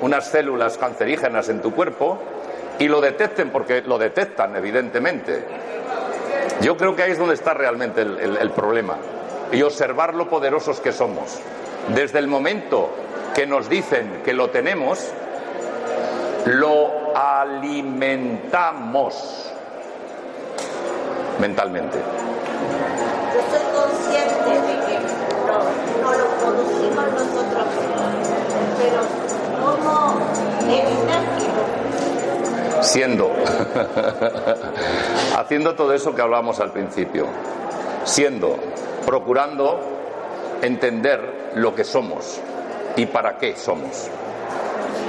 [0.01, 2.19] unas células cancerígenas en tu cuerpo
[2.79, 5.43] y lo detecten porque lo detectan evidentemente.
[6.61, 8.97] Yo creo que ahí es donde está realmente el problema
[9.51, 11.39] y observar lo poderosos que somos.
[11.95, 12.89] Desde el momento
[13.33, 15.11] que nos dicen que lo tenemos,
[16.45, 17.93] lo alimentamos
[21.39, 21.99] mentalmente.
[23.33, 24.95] Yo soy consciente de que
[25.45, 25.57] no,
[26.01, 27.65] no lo producimos nosotros,
[28.77, 28.99] pero
[29.63, 30.17] ¿cómo
[30.65, 31.23] evitar
[32.81, 33.31] Siendo,
[35.37, 37.27] haciendo todo eso que hablamos al principio,
[38.05, 38.55] siendo,
[39.05, 39.79] procurando
[40.61, 42.39] entender lo que somos
[42.95, 44.09] y para qué somos.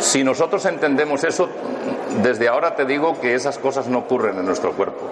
[0.00, 1.48] Si nosotros entendemos eso,
[2.22, 5.06] desde ahora te digo que esas cosas no ocurren en nuestro cuerpo.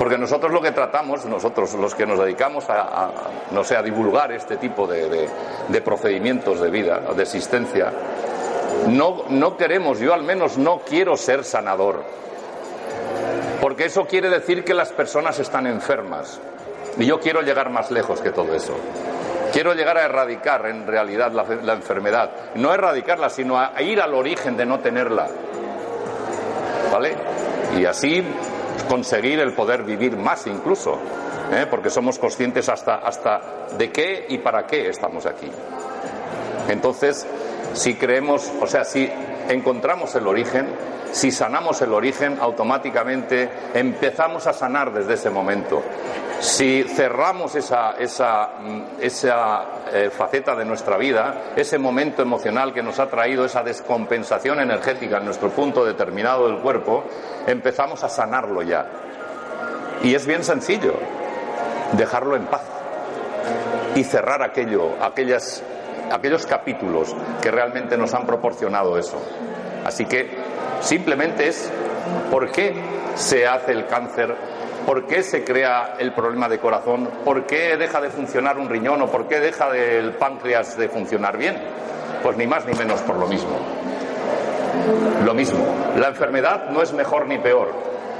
[0.00, 3.10] Porque nosotros lo que tratamos, nosotros los que nos dedicamos a,
[3.50, 5.28] no sé, a divulgar este tipo de,
[5.84, 7.92] procedimientos de vida, de existencia,
[8.88, 12.02] no, no queremos, yo al menos no quiero ser sanador.
[13.60, 16.40] Porque eso quiere decir que las personas están enfermas.
[16.96, 18.72] Y yo quiero llegar más lejos que todo eso.
[19.52, 22.30] Quiero llegar a erradicar en realidad la, la, enfermedad.
[22.54, 25.28] No erradicarla, sino a ir al origen de no tenerla.
[26.90, 27.14] ¿Vale?
[27.78, 28.24] Y así
[28.88, 30.98] conseguir el poder vivir más incluso,
[31.52, 31.66] ¿eh?
[31.68, 35.50] porque somos conscientes hasta, hasta de qué y para qué estamos aquí.
[36.68, 37.26] Entonces,
[37.72, 39.10] si creemos, o sea, si
[39.48, 40.68] encontramos el origen,
[41.12, 45.82] si sanamos el origen, automáticamente empezamos a sanar desde ese momento.
[46.38, 48.50] Si cerramos esa, esa,
[48.98, 54.60] esa eh, faceta de nuestra vida, ese momento emocional que nos ha traído esa descompensación
[54.60, 57.04] energética en nuestro punto determinado del cuerpo,
[57.46, 58.86] empezamos a sanarlo ya.
[60.02, 60.94] Y es bien sencillo,
[61.92, 62.62] dejarlo en paz
[63.94, 65.62] y cerrar aquello, aquellas,
[66.10, 69.20] aquellos capítulos que realmente nos han proporcionado eso.
[69.84, 70.28] Así que
[70.80, 71.70] simplemente es
[72.30, 72.74] por qué
[73.14, 74.34] se hace el cáncer,
[74.86, 79.02] por qué se crea el problema de corazón, por qué deja de funcionar un riñón
[79.02, 81.56] o por qué deja el páncreas de funcionar bien.
[82.22, 83.56] Pues ni más ni menos por lo mismo.
[85.24, 85.64] Lo mismo.
[85.96, 87.72] La enfermedad no es mejor ni peor.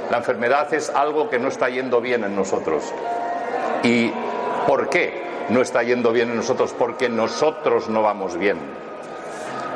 [0.09, 2.83] La enfermedad es algo que no está yendo bien en nosotros.
[3.83, 4.11] ¿Y
[4.67, 6.73] por qué no está yendo bien en nosotros?
[6.77, 8.57] Porque nosotros no vamos bien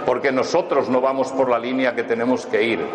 [0.06, 2.86] porque nosotros no vamos por la línea que tenemos que ir,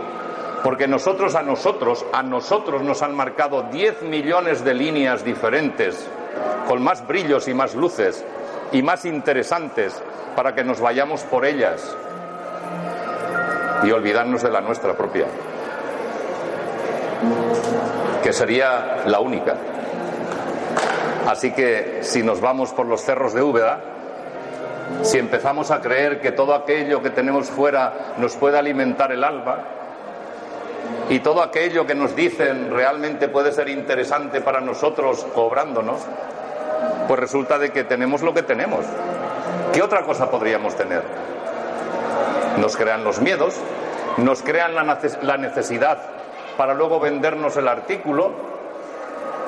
[0.63, 6.09] porque nosotros a nosotros, a nosotros nos han marcado 10 millones de líneas diferentes,
[6.69, 8.25] con más brillos y más luces
[8.73, 10.01] y más interesantes,
[10.37, 11.97] para que nos vayamos por ellas
[13.83, 15.27] y olvidarnos de la nuestra propia,
[18.23, 19.57] que sería la única.
[21.27, 23.81] Así que si nos vamos por los cerros de Úbeda,
[25.03, 29.59] si empezamos a creer que todo aquello que tenemos fuera nos puede alimentar el alma
[31.09, 36.01] y todo aquello que nos dicen realmente puede ser interesante para nosotros cobrándonos,
[37.09, 38.85] pues resulta de que tenemos lo que tenemos.
[39.73, 41.03] ¿Qué otra cosa podríamos tener?
[42.59, 43.61] Nos crean los miedos
[44.17, 45.99] nos crean la necesidad
[46.57, 48.33] para luego vendernos el artículo,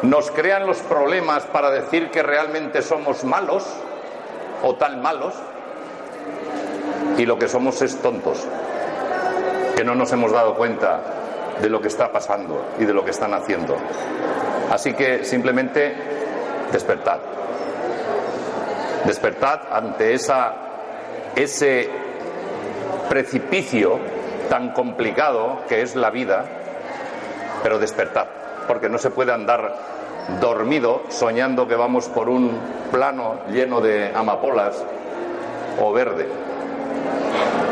[0.02, 3.64] nos crean los problemas para decir que realmente somos malos
[4.62, 5.34] o tan malos,
[7.16, 8.46] y lo que somos es tontos,
[9.76, 11.00] que no nos hemos dado cuenta
[11.60, 13.76] de lo que está pasando y de lo que están haciendo.
[14.70, 15.94] Así que simplemente
[16.72, 17.18] despertad.
[19.04, 20.54] Despertad ante esa,
[21.34, 21.90] ese
[23.08, 23.98] precipicio
[24.48, 26.44] tan complicado que es la vida,
[27.62, 28.26] pero despertad,
[28.66, 29.74] porque no se puede andar
[30.40, 32.58] dormido soñando que vamos por un
[32.90, 34.84] plano lleno de amapolas
[35.80, 36.28] o verde.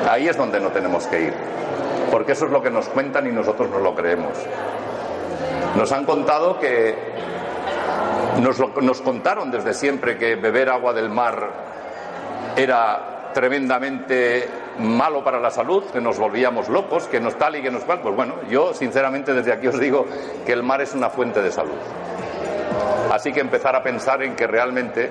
[0.09, 1.35] Ahí es donde no tenemos que ir,
[2.11, 4.33] porque eso es lo que nos cuentan y nosotros nos lo creemos.
[5.77, 6.95] Nos han contado que
[8.41, 11.51] nos, nos contaron desde siempre que beber agua del mar
[12.57, 17.71] era tremendamente malo para la salud, que nos volvíamos locos, que nos tal y que
[17.71, 18.01] nos cual.
[18.01, 20.07] Pues bueno, yo sinceramente desde aquí os digo
[20.45, 21.79] que el mar es una fuente de salud.
[23.13, 25.11] Así que empezar a pensar en que realmente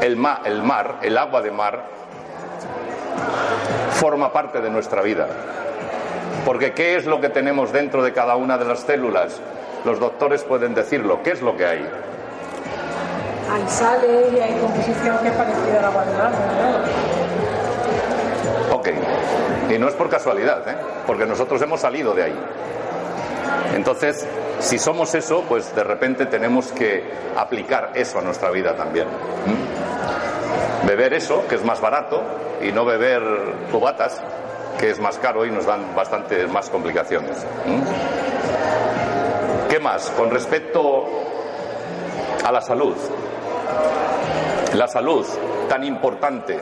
[0.00, 1.84] el, el mar, el agua de mar,
[3.92, 5.28] forma parte de nuestra vida.
[6.44, 9.40] Porque ¿qué es lo que tenemos dentro de cada una de las células?
[9.84, 11.22] Los doctores pueden decirlo.
[11.22, 11.88] ¿Qué es lo que hay?
[13.50, 16.32] Hay sales y hay composición que es parecida al agua de mar,
[18.72, 18.88] Ok.
[19.70, 20.76] Y no es por casualidad, ¿eh?
[21.06, 22.38] porque nosotros hemos salido de ahí.
[23.74, 24.26] Entonces,
[24.60, 27.04] si somos eso, pues de repente tenemos que
[27.36, 29.06] aplicar eso a nuestra vida también.
[30.86, 32.22] Beber eso, que es más barato,
[32.60, 33.22] y no beber
[33.70, 34.20] cubatas,
[34.78, 37.44] que es más caro y nos dan bastante más complicaciones.
[39.68, 40.10] ¿Qué más?
[40.10, 41.06] Con respecto
[42.44, 42.94] a la salud.
[44.74, 45.26] La salud,
[45.68, 46.58] tan importante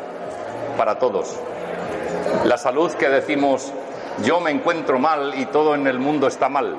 [0.77, 1.37] para todos.
[2.45, 3.73] La salud que decimos,
[4.25, 6.77] yo me encuentro mal y todo en el mundo está mal.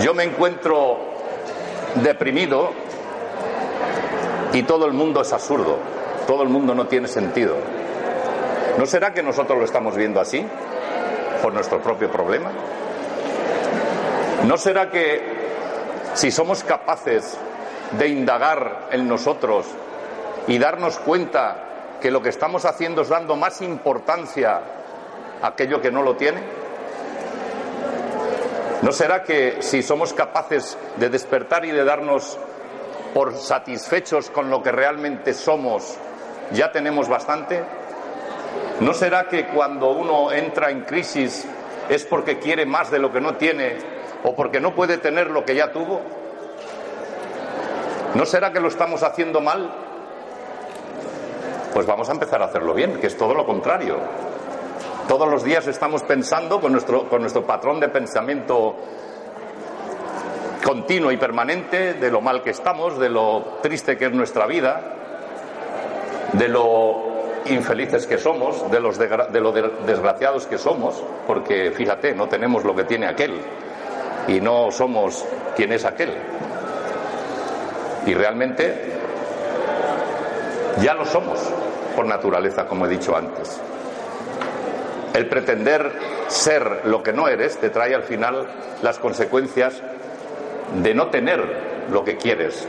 [0.00, 0.98] Yo me encuentro
[1.96, 2.70] deprimido
[4.52, 5.78] y todo el mundo es absurdo,
[6.26, 7.56] todo el mundo no tiene sentido.
[8.78, 10.44] ¿No será que nosotros lo estamos viendo así?
[11.42, 12.50] ¿Por nuestro propio problema?
[14.46, 15.48] ¿No será que
[16.14, 17.36] si somos capaces
[17.98, 19.66] de indagar en nosotros
[20.46, 21.64] y darnos cuenta
[22.00, 24.60] que lo que estamos haciendo es dando más importancia
[25.42, 26.40] aquello que no lo tiene?
[28.82, 32.38] ¿No será que si somos capaces de despertar y de darnos
[33.12, 35.96] por satisfechos con lo que realmente somos,
[36.52, 37.62] ya tenemos bastante?
[38.80, 41.44] ¿No será que cuando uno entra en crisis
[41.88, 43.76] es porque quiere más de lo que no tiene
[44.22, 46.00] o porque no puede tener lo que ya tuvo?
[48.14, 49.70] ¿No será que lo estamos haciendo mal?
[51.74, 53.98] Pues vamos a empezar a hacerlo bien, que es todo lo contrario.
[55.08, 58.76] Todos los días estamos pensando con nuestro, patrón de pensamiento
[60.62, 64.82] continuo y permanente de lo mal que estamos, de lo triste que es nuestra vida,
[66.34, 69.52] de lo infelices que somos, de lo
[69.86, 73.40] desgraciados que somos, porque fíjate, no tenemos lo que tiene aquel
[74.28, 75.24] y no somos
[75.56, 76.12] quien es aquel.
[78.04, 78.92] Y realmente
[80.82, 81.40] ya lo somos
[81.96, 83.58] por naturaleza, como he dicho antes.
[85.14, 85.92] El pretender
[86.28, 88.46] ser lo que no eres te trae al final
[88.82, 89.82] las consecuencias
[90.82, 92.66] de no tener lo que quieres.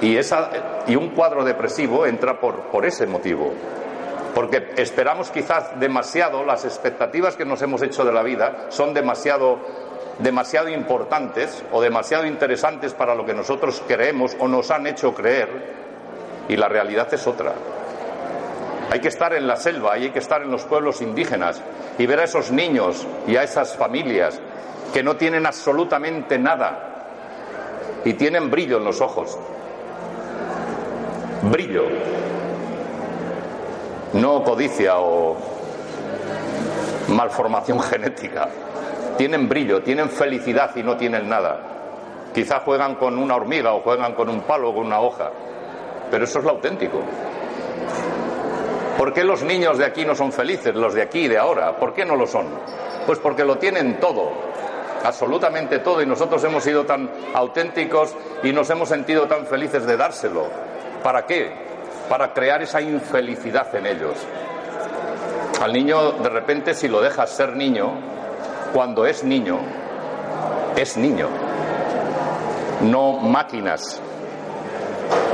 [0.00, 0.50] Y, esa,
[0.86, 3.52] y un cuadro depresivo entra por, por ese motivo.
[4.34, 9.58] Porque esperamos quizás demasiado, las expectativas que nos hemos hecho de la vida son demasiado,
[10.18, 15.82] demasiado importantes o demasiado interesantes para lo que nosotros creemos o nos han hecho creer
[16.48, 17.52] y la realidad es otra.
[18.90, 21.62] Hay que estar en la selva, hay que estar en los pueblos indígenas
[21.98, 24.40] y ver a esos niños y a esas familias
[24.92, 26.92] que no tienen absolutamente nada
[28.04, 29.38] y tienen brillo en los ojos.
[31.42, 31.84] Brillo.
[34.14, 35.36] No codicia o
[37.08, 38.48] malformación genética.
[39.16, 41.60] Tienen brillo, tienen felicidad y no tienen nada.
[42.34, 45.30] Quizá juegan con una hormiga o juegan con un palo o con una hoja,
[46.10, 47.00] pero eso es lo auténtico.
[48.98, 51.76] ¿Por qué los niños de aquí no son felices, los de aquí y de ahora?
[51.76, 52.46] ¿Por qué no lo son?
[53.06, 54.30] Pues porque lo tienen todo,
[55.04, 59.96] absolutamente todo, y nosotros hemos sido tan auténticos y nos hemos sentido tan felices de
[59.96, 60.46] dárselo.
[61.02, 61.50] ¿Para qué?
[62.08, 64.14] Para crear esa infelicidad en ellos.
[65.60, 67.92] Al niño, de repente, si lo dejas ser niño,
[68.72, 69.58] cuando es niño,
[70.76, 71.28] es niño,
[72.82, 74.00] no máquinas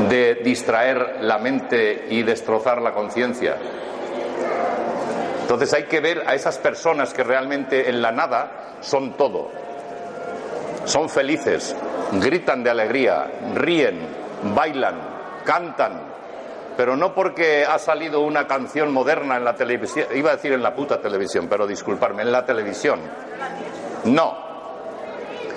[0.08, 3.56] de distraer la mente y destrozar la conciencia.
[5.42, 9.50] Entonces hay que ver a esas personas que realmente en la nada son todo.
[10.84, 11.74] Son felices,
[12.12, 13.98] gritan de alegría, ríen,
[14.54, 14.96] bailan,
[15.44, 16.00] cantan,
[16.76, 20.62] pero no porque ha salido una canción moderna en la televisión, iba a decir en
[20.62, 23.00] la puta televisión, pero disculparme, en la televisión.
[24.04, 24.38] No,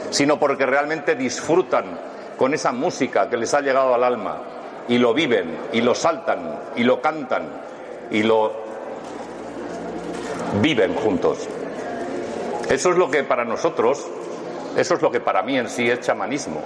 [0.10, 1.98] sino porque realmente disfrutan
[2.42, 4.42] con esa música que les ha llegado al alma
[4.88, 7.48] y lo viven y lo saltan y lo cantan
[8.10, 8.52] y lo
[10.60, 11.48] viven juntos.
[12.68, 14.04] Eso es lo que para nosotros,
[14.76, 16.62] eso es lo que para mí en sí es chamanismo.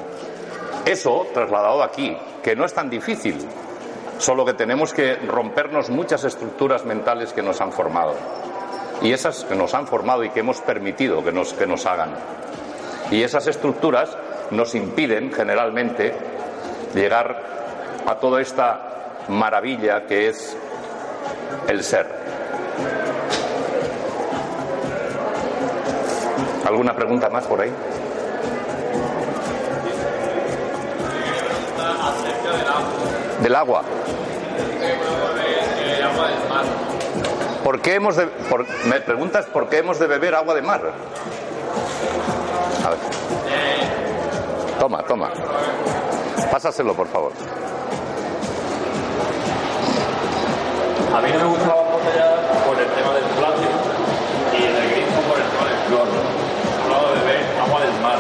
[0.86, 3.36] Eso trasladado aquí, que no es tan difícil,
[4.18, 8.14] solo que tenemos que rompernos muchas estructuras mentales que nos han formado.
[9.02, 12.12] Y esas que nos han formado y que hemos permitido que nos, que nos hagan.
[13.12, 14.18] Y esas estructuras
[14.52, 16.14] nos impiden generalmente
[16.94, 17.36] llegar
[18.08, 18.80] a toda esta
[19.28, 20.56] maravilla que es
[21.68, 22.08] el ser.
[26.66, 27.72] ¿Alguna pregunta más por ahí?
[33.42, 33.84] Del agua.
[37.64, 40.82] ¿Por qué hemos de, por- me preguntas por qué hemos de beber agua de mar?
[42.86, 43.95] A ver.
[44.80, 45.30] Toma, toma.
[46.52, 47.32] Pásaselo, por favor.
[51.16, 52.28] A mí no me gusta la botella
[52.68, 53.80] por el tema del plástico
[54.52, 56.12] y el grifo por el tema del cloro.
[56.12, 58.20] He hablado de beber agua del mar.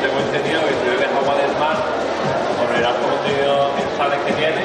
[0.00, 1.76] Tengo entendido que si bebes agua del mar,
[2.54, 4.62] por el alto contenido en sales que tiene,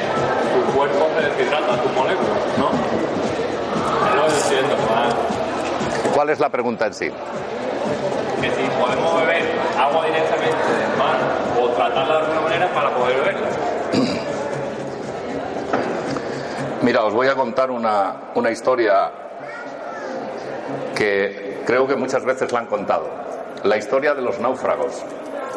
[0.54, 2.70] tu cuerpo se deshidrata, tus moléculas, ¿no?
[2.70, 4.76] Es lo que estoy diciendo.
[6.14, 7.10] ¿Cuál es la pregunta en sí?
[8.40, 11.16] Que si podemos beber agua directamente del mar
[11.60, 13.48] o tratarla de alguna manera para poder beberla.
[16.82, 19.10] Mira, os voy a contar una, una historia
[20.94, 23.08] que creo que muchas veces la han contado.
[23.64, 25.04] La historia de los náufragos,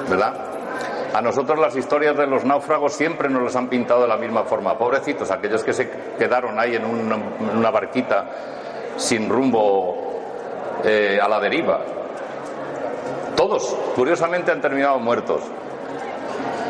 [0.10, 0.34] ¿verdad?
[1.14, 4.44] A nosotros las historias de los náufragos siempre nos las han pintado de la misma
[4.44, 4.78] forma.
[4.78, 7.18] Pobrecitos, aquellos que se quedaron ahí en una,
[7.56, 8.26] una barquita
[8.98, 9.96] sin rumbo
[10.84, 11.80] eh, a la deriva.
[13.44, 15.42] Todos, curiosamente, han terminado muertos.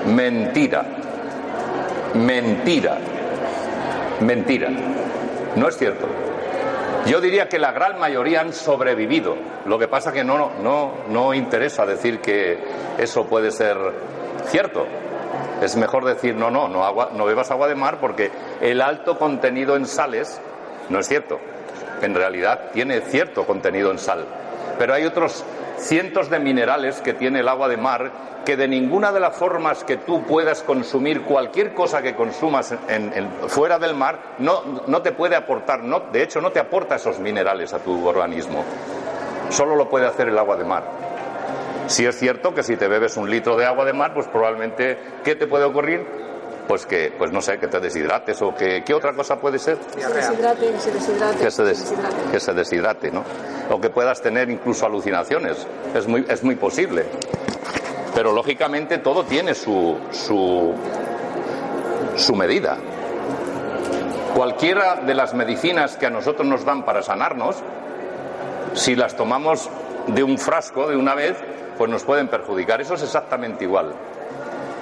[0.08, 0.84] Mentira.
[2.16, 2.98] Mentira.
[4.22, 4.70] Mentira.
[5.56, 6.08] No es cierto.
[7.06, 9.36] Yo diría que la gran mayoría han sobrevivido.
[9.68, 12.58] Lo que pasa que no, no, no interesa decir que
[12.98, 13.78] eso puede ser
[14.48, 14.88] cierto.
[15.62, 19.76] Es mejor decir no, no, no, no bebas agua de mar porque el alto contenido
[19.76, 20.42] en sales
[20.90, 21.38] no es cierto.
[22.02, 24.26] En realidad tiene cierto contenido en sal.
[24.80, 25.46] Pero hay otros
[25.78, 28.12] cientos de minerales que tiene el agua de mar
[28.46, 33.30] que de ninguna de las formas que tú puedas consumir cualquier cosa que consumas en-
[33.48, 37.20] fuera del mar no, no te puede aportar, no, de hecho no te aporta esos
[37.20, 38.64] minerales a tu organismo.
[39.50, 40.84] Solo lo puede hacer el agua de mar.
[41.88, 44.98] Si es cierto que si te bebes un litro de agua de mar, pues probablemente,
[45.24, 46.06] ¿qué te puede ocurrir?
[46.68, 49.78] Pues que, pues no sé, que te deshidrates o que, ¿qué otra cosa puede ser?
[49.78, 51.38] Que se deshidrate, que se deshidrate.
[51.44, 52.16] que se, des- deshidrate.
[52.32, 53.24] que se deshidrate, ¿no?
[53.70, 55.68] O que puedas tener incluso alucinaciones.
[55.94, 57.06] Es muy, es muy posible.
[58.16, 60.74] Pero lógicamente todo tiene su, su,
[62.16, 62.78] su medida.
[64.36, 67.58] Cualquiera de las medicinas que a nosotros nos dan para sanarnos,
[68.74, 69.70] si las tomamos
[70.08, 71.36] de un frasco de una vez,
[71.78, 72.82] pues nos pueden perjudicar.
[72.82, 73.94] Eso es exactamente igual.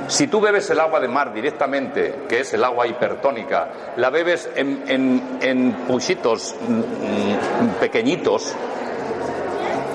[0.07, 4.49] Si tú bebes el agua de mar directamente, que es el agua hipertónica, la bebes
[4.55, 8.53] en, en, en puchitos mm, mm, pequeñitos,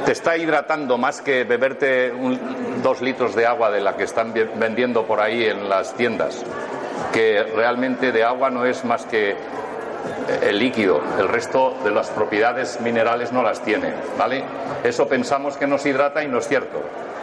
[0.04, 2.12] te está hidratando más que beberte
[2.82, 6.42] dos litros de agua de la que están ve- vendiendo por ahí en las tiendas,
[7.12, 9.36] que realmente de agua no es más que eh,
[10.42, 14.44] el líquido, el resto de las propiedades minerales no las tiene, ¿vale?
[14.84, 16.80] Eso pensamos que nos hidrata y no es cierto.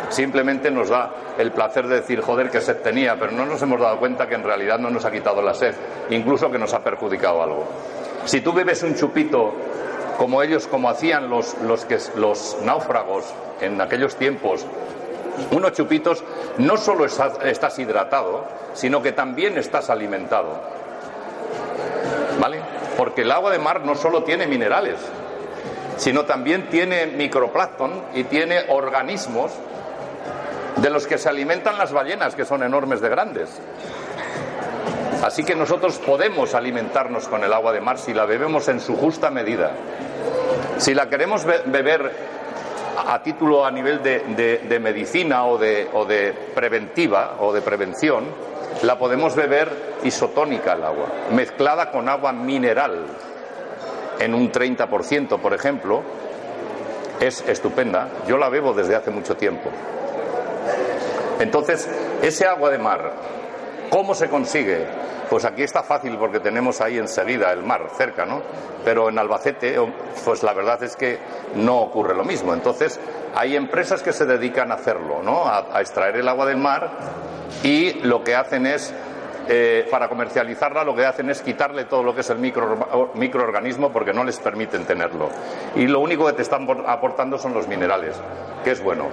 [0.09, 3.79] Simplemente nos da el placer de decir, joder, que sed tenía, pero no nos hemos
[3.79, 5.73] dado cuenta que en realidad no nos ha quitado la sed,
[6.09, 7.65] incluso que nos ha perjudicado algo.
[8.25, 9.53] Si tú bebes un chupito
[10.17, 11.55] como ellos, como hacían los,
[12.15, 13.25] los, náufragos
[13.61, 14.65] en aquellos tiempos,
[15.51, 16.23] unos chupitos,
[16.57, 20.61] no solo estás, estás hidratado, sino que también estás alimentado.
[22.39, 22.59] ¿Vale?
[22.97, 24.99] Porque el agua de mar no solo tiene minerales,
[25.97, 29.51] sino también tiene microplancton y tiene organismos
[30.78, 33.49] de los que se alimentan las ballenas, que son enormes de grandes.
[35.24, 38.97] Así que nosotros podemos alimentarnos con el agua de mar si la bebemos en su
[38.97, 39.71] justa medida.
[40.78, 42.11] Si la queremos be- beber
[43.07, 48.26] a título a nivel de, medicina o de, preventiva o de prevención,
[48.82, 49.69] la podemos beber
[50.03, 53.05] isotónica el agua, mezclada con agua mineral.
[54.19, 56.01] en un 30%, por ejemplo,
[57.19, 58.09] es estupenda.
[58.28, 59.69] Yo la bebo desde hace mucho tiempo.
[61.39, 61.89] Entonces,
[62.22, 63.11] ese agua de mar,
[63.89, 64.86] ¿cómo se consigue?
[65.30, 68.41] Pues aquí está fácil porque tenemos ahí enseguida el mar cerca, ¿no?
[68.86, 69.76] Pero en Albacete,
[70.24, 71.18] pues la verdad es que
[71.55, 72.53] no ocurre lo mismo.
[72.53, 72.99] Entonces,
[73.36, 75.45] hay empresas que se dedican a hacerlo, ¿no?
[75.47, 76.91] A, extraer el agua del mar
[77.64, 78.93] y lo que hacen es
[79.47, 83.91] eh, para comercializarla lo que hacen es quitarle todo lo que es el micro, microorganismo
[83.91, 85.30] porque no les permiten tenerlo.
[85.76, 88.16] Y lo único que te están aportando son los minerales,
[88.64, 89.07] que es bueno.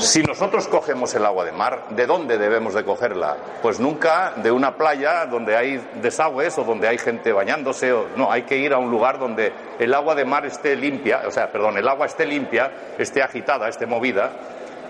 [0.00, 3.36] Si nosotros cogemos el agua de mar, ¿de dónde debemos de cogerla?
[3.60, 7.92] Pues nunca de una playa donde hay desagües o donde hay gente bañándose.
[7.92, 11.20] O, no, hay que ir a un lugar donde el agua de mar esté limpia,
[11.26, 14.30] o sea, perdón, el agua esté limpia, esté agitada, esté movida,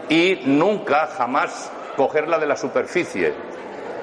[0.08, 3.34] y nunca, jamás cogerla de la superficie,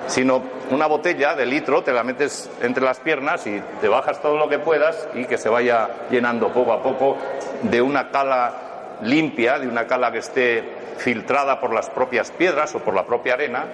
[0.08, 4.36] sino una botella de litro, te la metes entre las piernas y te bajas todo
[4.38, 7.16] lo que puedas y que se vaya llenando poco a poco
[7.62, 8.67] de una cala
[9.02, 10.64] limpia, de una cala que esté
[10.98, 13.66] filtrada por las propias piedras o por la propia arena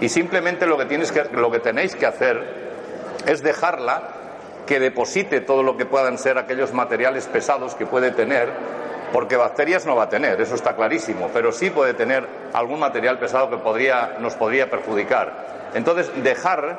[0.00, 2.42] y simplemente lo que, tienes que, lo que tenéis que hacer
[3.26, 4.02] es dejarla
[4.66, 8.48] que deposite todo lo que puedan ser aquellos materiales pesados que puede tener,
[9.12, 13.18] porque bacterias no va a tener, eso está clarísimo, pero sí puede tener algún material
[13.18, 15.70] pesado que podría, nos podría perjudicar.
[15.74, 16.78] Entonces, dejar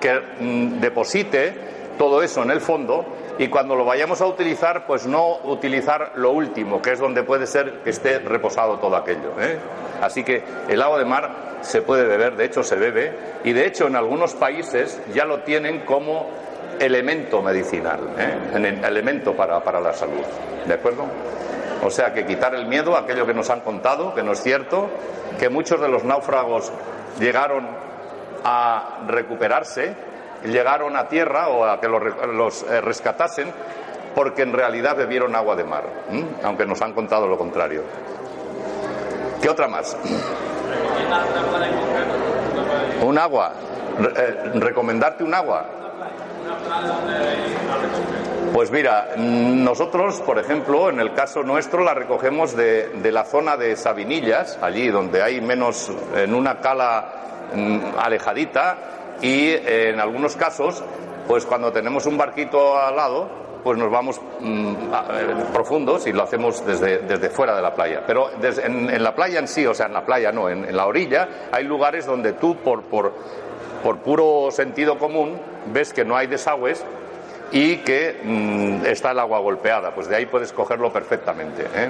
[0.00, 1.54] que mm, deposite
[1.98, 3.04] todo eso en el fondo
[3.40, 7.46] y cuando lo vayamos a utilizar, pues no utilizar lo último, que es donde puede
[7.46, 9.32] ser que esté reposado todo aquello.
[9.40, 9.58] ¿eh?
[10.02, 11.30] Así que el agua de mar
[11.62, 13.10] se puede beber, de hecho se bebe,
[13.42, 16.28] y de hecho en algunos países ya lo tienen como
[16.78, 18.82] elemento medicinal, ¿eh?
[18.84, 20.20] elemento para, para la salud.
[20.66, 21.06] ¿De acuerdo?
[21.82, 24.90] O sea que quitar el miedo aquello que nos han contado, que no es cierto,
[25.38, 26.70] que muchos de los náufragos
[27.18, 27.66] llegaron
[28.44, 30.09] a recuperarse
[30.44, 33.52] llegaron a tierra o a que los, eh, rescatasen
[34.14, 35.84] porque en realidad bebieron agua de mar,
[36.42, 37.82] aunque nos han contado lo contrario.
[39.40, 39.96] ¿Qué otra más?
[43.02, 43.52] Un agua.
[44.16, 45.64] Eh, ¿Recomendarte un agua?
[48.52, 53.56] Pues mira, nosotros, por ejemplo, en el caso nuestro, la recogemos de, de la zona
[53.56, 57.12] de Sabinillas, allí donde hay menos, en una cala
[57.54, 58.76] mm, alejadita,
[59.22, 60.82] y eh, en algunos casos,
[61.26, 63.28] pues cuando tenemos un barquito al lado,
[63.62, 68.02] pues nos vamos mm, eh, profundos y lo hacemos desde, desde, fuera de la playa.
[68.06, 71.28] Pero en, la playa en sí, o sea, en la playa no, en, la orilla,
[71.52, 73.12] hay lugares donde tú, por, por,
[73.82, 75.38] por, puro sentido común,
[75.72, 76.84] ves que no hay desagües
[77.52, 79.94] y que mm, está el agua golpeada.
[79.94, 81.62] Pues de ahí puedes cogerlo perfectamente.
[81.62, 81.88] ¿eh?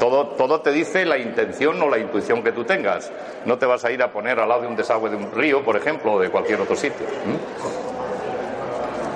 [0.00, 3.12] Todo, te dice la intención o la intuición que tú tengas.
[3.44, 5.62] No te vas a ir a poner al lado de un desagüe de un río,
[5.62, 7.06] por ejemplo, o de cualquier otro sitio.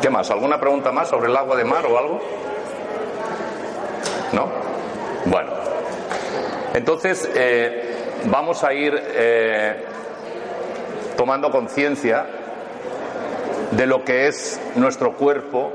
[0.02, 0.30] ¿Qué más?
[0.30, 2.20] ¿Alguna pregunta más sobre el agua de mar o algo?
[4.32, 4.48] ¿No?
[5.24, 5.52] Bueno.
[6.74, 7.94] Entonces, eh,
[8.26, 9.84] vamos a ir eh,
[11.16, 12.26] tomando conciencia
[13.70, 15.72] de lo que es nuestro cuerpo,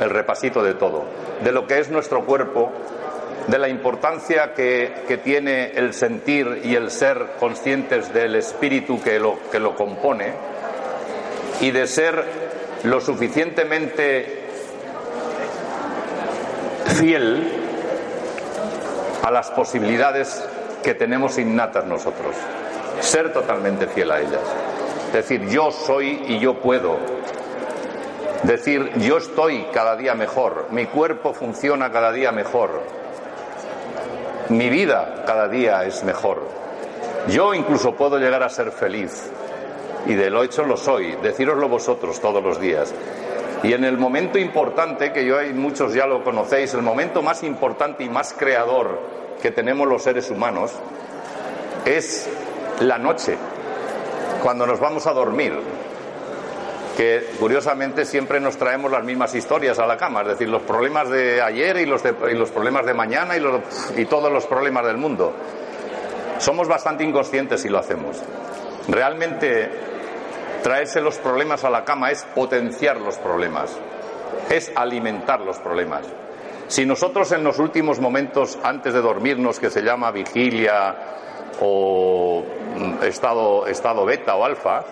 [0.00, 1.02] el repasito de todo,
[1.42, 2.70] de lo que es nuestro cuerpo
[3.46, 9.38] de la importancia que, tiene el sentir y el ser conscientes del espíritu que lo,
[9.50, 10.32] que lo compone
[11.60, 12.24] y de ser
[12.84, 14.42] lo suficientemente
[16.98, 17.60] fiel
[19.22, 20.44] a las posibilidades
[20.82, 22.36] que tenemos innatas nosotros.
[23.00, 24.42] Ser totalmente fiel a ellas.
[25.12, 26.98] Decir, yo soy y yo puedo.
[28.42, 32.82] Decir, yo estoy cada día mejor, mi cuerpo funciona cada día mejor,
[34.48, 36.42] mi vida cada día es mejor.
[37.28, 39.30] Yo incluso puedo llegar a ser feliz.
[40.06, 41.16] Y de lo hecho lo soy.
[41.22, 42.94] Decíroslo vosotros todos los días.
[43.62, 47.42] Y en el momento importante, que yo hay muchos ya lo conocéis, el momento más
[47.42, 49.00] importante y más creador
[49.40, 50.72] que tenemos los seres humanos
[51.86, 52.28] es
[52.80, 53.36] la noche,
[54.42, 55.54] cuando nos vamos a dormir
[56.96, 61.08] que curiosamente siempre nos traemos las mismas historias a la cama, es decir, los problemas
[61.08, 62.02] de ayer y los,
[62.50, 63.42] problemas de mañana y,
[64.00, 65.32] y todos los problemas del mundo.
[66.38, 68.20] Somos bastante inconscientes si lo hacemos.
[68.88, 69.70] Realmente
[70.62, 73.76] traerse los problemas a la cama es potenciar los problemas,
[74.50, 76.06] es alimentar los problemas.
[76.68, 80.96] Si nosotros en los últimos momentos antes de dormirnos, que se llama vigilia
[81.60, 82.42] o
[82.76, 84.84] mm, estado, estado beta o alfa,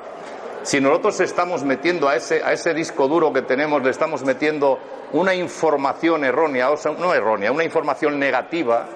[0.62, 4.78] si nosotros estamos metiendo a ese, a ese disco duro que tenemos, le estamos metiendo
[5.12, 8.86] una información errónea, o sea, no errónea, una información negativa,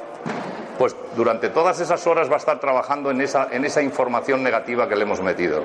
[0.79, 4.89] pues durante todas esas horas va a estar trabajando en esa, en esa información negativa
[4.89, 5.63] que le hemos metido.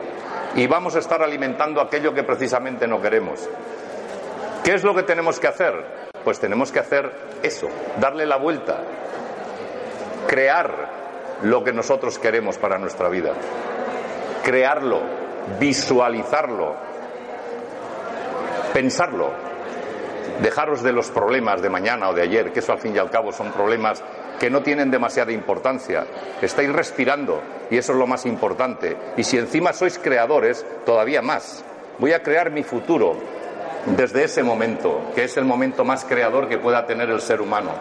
[0.56, 3.48] Y vamos a estar alimentando aquello que precisamente no queremos.
[4.64, 6.10] ¿Qué es lo que tenemos que hacer?
[6.24, 7.68] Pues tenemos que hacer eso,
[8.00, 8.84] darle la vuelta,
[10.28, 10.90] crear
[11.42, 13.34] lo que nosotros queremos para nuestra vida,
[14.44, 15.02] crearlo,
[15.60, 16.76] visualizarlo,
[18.74, 19.32] pensarlo,
[20.42, 23.10] dejaros de los problemas de mañana o de ayer, que eso al fin y al
[23.10, 24.04] cabo son problemas
[24.40, 26.06] que no tienen demasiada importancia.
[26.42, 28.98] Estáis respirando y eso es lo más importante.
[29.18, 31.64] Y si encima sois creadores, todavía más.
[32.00, 33.18] Voy a crear mi futuro
[33.86, 37.72] desde ese momento, que es el momento más creador que pueda tener el ser humano.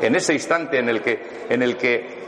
[0.00, 2.23] En ese instante en el que, en el que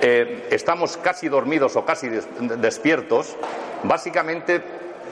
[0.00, 3.36] eh, estamos casi dormidos o casi despiertos,
[3.82, 4.62] básicamente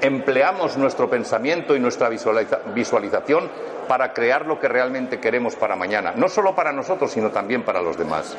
[0.00, 3.50] empleamos nuestro pensamiento y nuestra visualización
[3.88, 7.80] para crear lo que realmente queremos para mañana, no solo para nosotros, sino también para
[7.80, 8.36] los demás.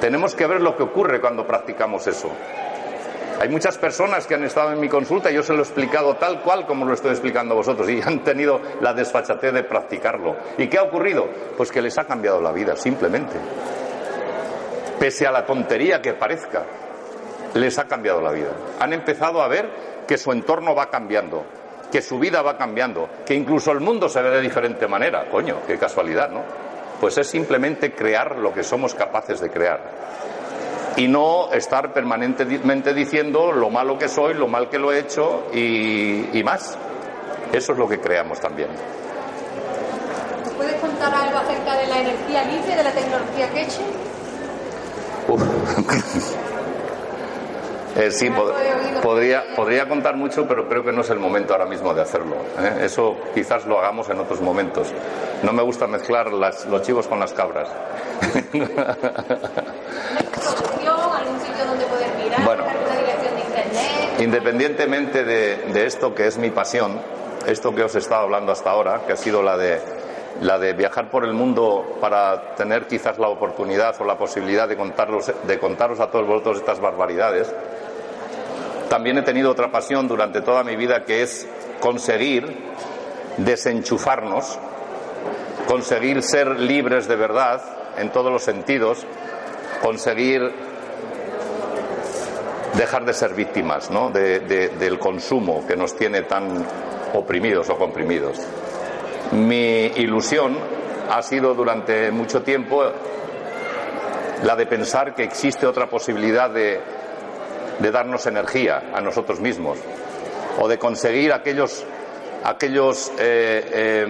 [0.00, 2.30] Tenemos que ver lo que ocurre cuando practicamos eso.
[3.40, 6.16] Hay muchas personas que han estado en mi consulta y yo se lo he explicado
[6.16, 10.36] tal cual como lo estoy explicando a vosotros y han tenido la desfachatez de practicarlo.
[10.56, 11.28] ¿Y qué ha ocurrido?
[11.56, 13.36] Pues que les ha cambiado la vida, simplemente.
[14.98, 16.64] Pese a la tontería que parezca,
[17.54, 18.50] les ha cambiado la vida.
[18.80, 19.68] Han empezado a ver
[20.06, 21.44] que su entorno va cambiando,
[21.90, 25.28] que su vida va cambiando, que incluso el mundo se ve de diferente manera.
[25.30, 26.42] Coño, qué casualidad, ¿no?
[27.00, 29.80] Pues es simplemente crear lo que somos capaces de crear.
[30.96, 35.46] Y no estar permanentemente diciendo lo malo que soy, lo mal que lo he hecho
[35.52, 36.76] y, más.
[37.52, 38.68] Eso es lo que creamos también.
[40.56, 44.07] ¿Puedes contar algo acerca de la energía libre, de la tecnología Queche?
[47.96, 48.30] Eh, sí,
[49.02, 52.36] podría, podría contar mucho, pero creo que no es el momento ahora mismo de hacerlo.
[52.60, 52.84] ¿eh?
[52.84, 54.92] Eso quizás lo hagamos en otros momentos.
[55.42, 57.68] No me gusta mezclar las, los chivos con las cabras.
[62.44, 62.64] Bueno?
[64.20, 67.00] Independientemente de, de esto que es mi pasión,
[67.46, 69.80] esto que os he estado hablando hasta ahora, que ha sido la de
[70.40, 74.76] la de viajar por el mundo para tener quizás la oportunidad o la posibilidad de
[74.76, 77.52] contaros, de contaros a todos vosotros estas barbaridades,
[78.88, 81.46] también he tenido otra pasión durante toda mi vida que es
[81.80, 82.56] conseguir
[83.36, 84.58] desenchufarnos,
[85.66, 87.60] conseguir ser libres de verdad
[87.98, 89.04] en todos los sentidos,
[89.82, 90.52] conseguir
[92.76, 94.10] dejar de ser víctimas ¿no?
[94.10, 96.64] del consumo que nos tiene tan
[97.12, 98.38] oprimidos o comprimidos.
[99.32, 100.56] Mi ilusión
[101.10, 102.82] ha sido durante mucho tiempo
[104.42, 106.80] la de pensar que existe otra posibilidad de,
[107.92, 109.78] darnos energía a nosotros mismos
[110.58, 111.84] o de conseguir aquellos,
[112.44, 114.06] aquellos eh, eh,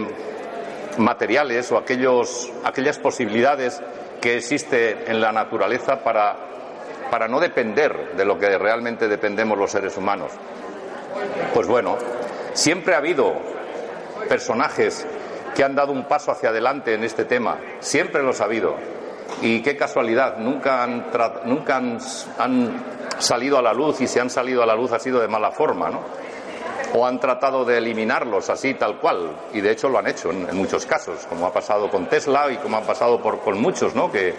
[0.99, 3.83] materiales o aquellos, aquellas posibilidades
[4.21, 6.37] que existe en la naturaleza para,
[7.11, 10.33] para no depender de lo que realmente dependemos los seres humanos.
[11.53, 11.97] Pues bueno,
[12.55, 13.58] siempre ha habido
[14.29, 15.07] personajes
[15.55, 17.59] que han dado un paso hacia adelante en este tema.
[17.81, 18.77] Siempre lo ha habido.
[19.43, 21.11] Y qué casualidad, nunca, han,
[21.45, 21.99] nunca han,
[23.19, 25.51] salido a la luz y si han salido a la luz ha sido de mala
[25.51, 26.03] forma, ¿no?
[26.95, 29.37] O han tratado de eliminarlos así tal cual.
[29.53, 32.59] Y de hecho lo han hecho en, muchos casos, como ha pasado con Tesla y
[32.59, 34.13] como ha pasado por, con muchos, ¿no?
[34.13, 34.35] Que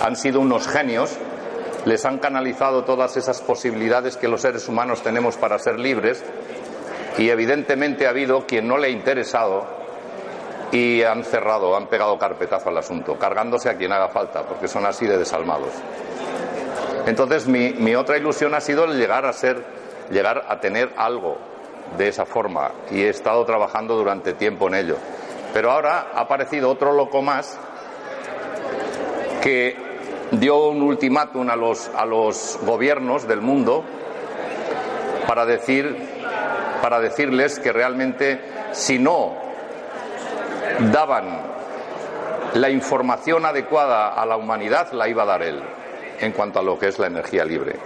[0.00, 1.18] han sido unos genios,
[1.84, 6.24] les han canalizado todas esas posibilidades que los seres humanos tenemos para ser libres
[7.16, 9.66] y evidentemente ha habido quien no le ha interesado
[10.72, 14.84] y han cerrado, han pegado carpetazo al asunto, cargándose a quien haga falta, porque son
[14.86, 15.70] así de desalmados.
[17.06, 19.64] Entonces mi, otra ilusión ha sido llegar a ser,
[20.10, 21.36] llegar a tener algo
[21.96, 24.96] de esa forma y he estado trabajando durante tiempo en ello.
[25.52, 27.56] Pero ahora ha aparecido otro loco más
[29.42, 29.76] que
[30.32, 33.84] dio un ultimátum a los, a los gobiernos del mundo
[35.28, 36.14] para decir
[36.84, 38.38] para decirles que realmente
[38.72, 39.32] si no
[40.92, 41.40] daban
[42.52, 45.62] la información adecuada a la humanidad, la iba a dar él
[46.20, 47.76] en cuanto a lo que es la energía libre.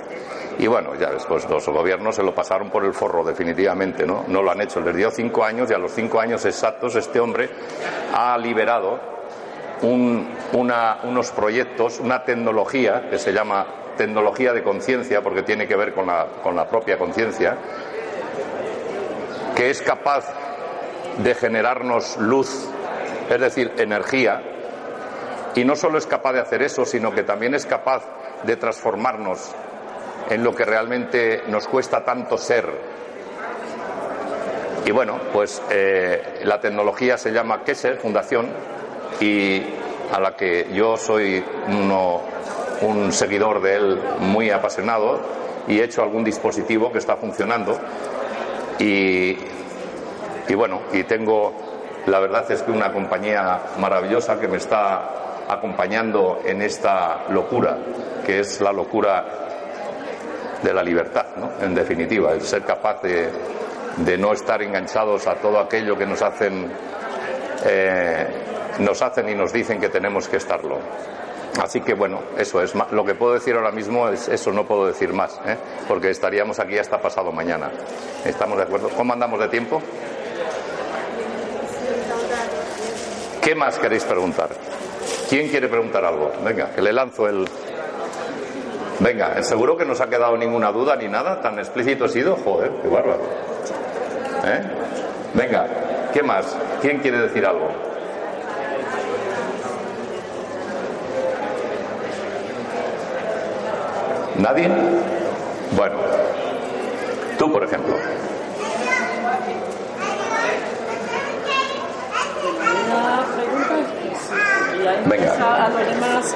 [0.58, 4.24] Y bueno, ya después los gobiernos se lo pasaron por el forro, definitivamente, ¿no?
[4.26, 4.80] No lo han hecho.
[4.80, 7.50] Les dio cinco años y a los cinco años exactos este hombre
[8.12, 8.98] ha liberado
[9.80, 13.64] unos proyectos, una tecnología que se llama
[13.96, 17.56] tecnología de conciencia, porque tiene que ver con la, con la propia conciencia,
[19.58, 20.24] que es capaz
[21.18, 22.68] de generarnos luz,
[23.28, 24.40] es decir, energía,
[25.56, 28.04] y no solo es capaz de hacer eso, sino que también es capaz
[28.44, 29.50] de transformarnos
[30.30, 32.70] en lo que realmente nos cuesta tanto ser.
[34.86, 38.46] Y bueno, pues eh, la tecnología se llama Kesser Fundación
[39.20, 39.60] y
[40.12, 41.44] a la que yo soy
[42.82, 45.18] un seguidor de él muy apasionado
[45.66, 47.76] y he hecho algún dispositivo que está funcionando
[48.78, 49.36] y,
[50.54, 51.52] bueno, y tengo
[52.06, 57.76] La verdad es que una compañía maravillosa que me está acompañando en esta locura,
[58.24, 59.24] que es la locura
[60.62, 61.50] de la libertad, ¿no?
[61.60, 63.30] en definitiva, el ser capaz de,
[63.98, 66.70] de no estar enganchados a todo aquello que nos hacen,
[67.64, 68.26] eh,
[68.78, 70.78] nos hacen y nos dicen que tenemos que estarlo.
[71.60, 74.86] Así que bueno, eso es lo que puedo decir ahora mismo es eso, no puedo
[74.86, 75.56] decir más, ¿eh?
[75.88, 77.70] porque estaríamos aquí hasta pasado mañana.
[78.24, 78.90] ¿Estamos de acuerdo?
[78.90, 79.82] ¿Cómo andamos de tiempo?
[83.42, 84.50] ¿Qué más queréis preguntar?
[85.28, 86.32] ¿Quién quiere preguntar algo?
[86.44, 87.48] Venga, que le lanzo el.
[89.00, 92.36] Venga, seguro que no os ha quedado ninguna duda ni nada, tan explícito he sido,
[92.36, 93.22] joder, qué bárbaro.
[94.44, 94.62] ¿Eh?
[95.34, 95.66] Venga,
[96.12, 96.56] ¿qué más?
[96.80, 97.68] ¿Quién quiere decir algo?
[104.38, 104.68] ¿Nadie?
[105.76, 105.96] Bueno,
[107.38, 107.94] tú por ejemplo.
[115.06, 115.34] Venga.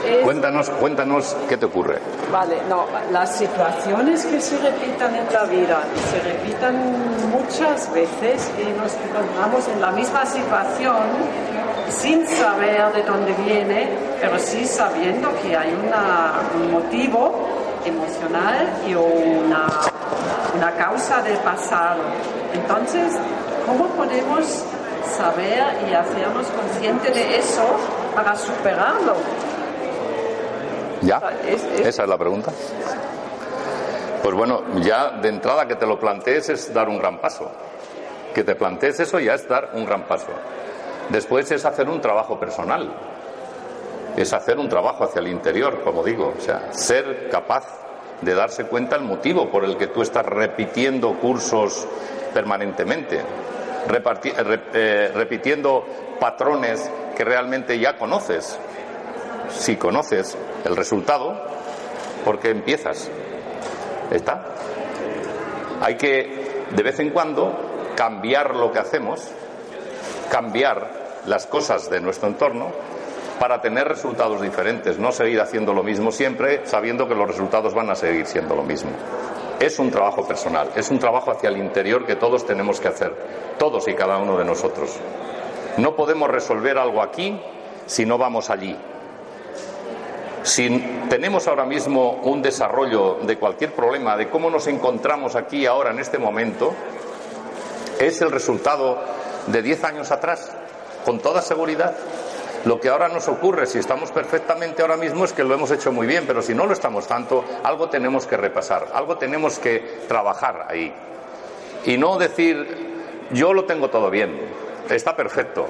[0.05, 1.99] es, Cuéntanos, cuéntanos qué te ocurre.
[2.31, 5.81] vale, no, las situaciones que se repitan en la vida,
[6.11, 6.75] se repitan
[7.31, 10.97] muchas veces y nos encontramos en la misma situación
[11.91, 13.89] sin saber de dónde viene,
[14.21, 17.47] pero sí sabiendo que hay una- un motivo
[17.85, 19.67] emocional y una,
[20.57, 22.03] una causa del pasado.
[22.55, 23.13] Entonces,
[23.67, 24.65] ¿cómo podemos
[25.17, 27.65] saber y hacernos conscientes de eso
[28.15, 29.15] para superarlo?
[31.03, 31.21] ¿Ya?
[31.47, 32.53] Es- es- ¿Esa es la pregunta?
[34.23, 37.51] Pues bueno, ya de entrada que te lo plantees es dar un gran paso.
[38.35, 40.29] Que te plantees eso ya es dar un gran paso.
[41.09, 42.89] Después es hacer un trabajo personal.
[44.17, 46.35] Es hacer un trabajo hacia el interior, como digo.
[46.37, 47.67] O sea, ser capaz
[48.21, 51.87] de darse cuenta el motivo por el que tú estás repitiendo cursos
[52.33, 53.21] permanentemente.
[53.89, 55.85] Eh, eh, repitiendo
[56.21, 58.59] patrones que realmente ya conoces.
[59.51, 61.41] Si conoces el resultado,
[62.25, 63.11] ¿por qué empiezas?
[64.11, 64.45] ¿Está?
[65.81, 69.29] Hay que, de vez en cuando, cambiar lo que hacemos,
[70.31, 72.73] cambiar las cosas de nuestro entorno
[73.39, 77.91] para tener resultados diferentes, no seguir haciendo lo mismo siempre sabiendo que los resultados van
[77.91, 78.91] a seguir siendo lo mismo.
[79.61, 83.15] Es un trabajo personal, es un trabajo hacia el interior que todos tenemos que hacer,
[83.59, 84.97] todos y cada uno de nosotros.
[85.77, 87.41] No podemos resolver algo aquí
[87.87, 88.77] si no vamos allí.
[90.43, 90.69] Si
[91.09, 96.01] tenemos ahora mismo un desarrollo de cualquier problema, de cómo nos encontramos aquí ahora en
[96.01, 96.75] este momento,
[98.01, 98.99] es el resultado
[99.47, 100.51] de 10 años atrás,
[101.05, 101.95] con toda seguridad.
[102.65, 105.91] Lo que ahora nos ocurre, si estamos perfectamente ahora mismo, es que lo hemos hecho
[105.91, 110.03] muy bien, pero si no lo estamos tanto, algo tenemos que repasar, algo tenemos que
[110.07, 110.93] trabajar ahí.
[111.87, 114.39] Y no decir, yo lo tengo todo bien,
[114.89, 115.67] está perfecto,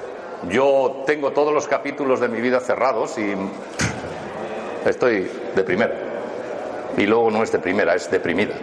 [0.49, 3.33] yo tengo todos los capítulos de mi vida cerrados y
[4.85, 5.95] estoy de primera.
[6.95, 8.53] Y luego no es de primera, es deprimida.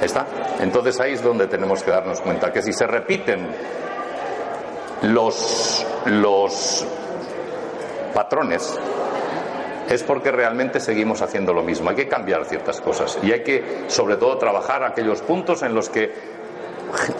[0.00, 0.26] ¿Está?
[0.60, 3.48] Entonces ahí es donde tenemos que darnos cuenta que si se repiten
[5.06, 6.86] los, los
[8.14, 8.78] patrones,
[9.88, 11.90] es porque realmente seguimos haciendo lo mismo.
[11.90, 15.88] Hay que cambiar ciertas cosas y hay que, sobre todo, trabajar aquellos puntos en los
[15.88, 16.12] que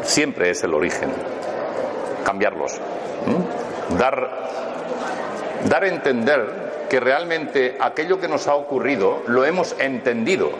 [0.03, 1.11] siempre es el origen.
[2.25, 2.81] Cambiarlos.
[3.99, 4.49] Dar,
[5.69, 10.51] dar a entender que realmente aquello que nos ha ocurrido lo hemos entendido.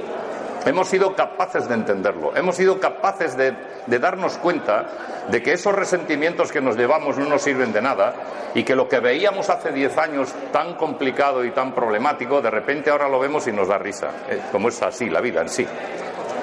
[0.67, 3.55] Hemos sido capaces de entenderlo, hemos sido capaces de,
[4.01, 4.87] darnos cuenta
[5.29, 8.15] de que esos resentimientos que nos llevamos no nos sirven de nada
[8.53, 12.91] y que lo que veíamos hace 10 años tan complicado y tan problemático, de repente
[12.91, 15.65] ahora lo vemos y nos da risa, eh, como es así la vida en sí.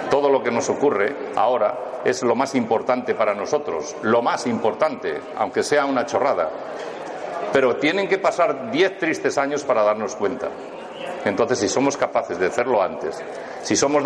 [0.09, 5.19] Todo lo que nos ocurre ahora es lo más importante para nosotros, lo más importante,
[5.35, 6.49] aunque sea una chorrada.
[7.51, 10.47] Pero tienen que pasar 10 tristes años para darnos cuenta.
[11.25, 13.21] Entonces, si somos capaces de hacerlo antes,
[13.61, 14.03] si somos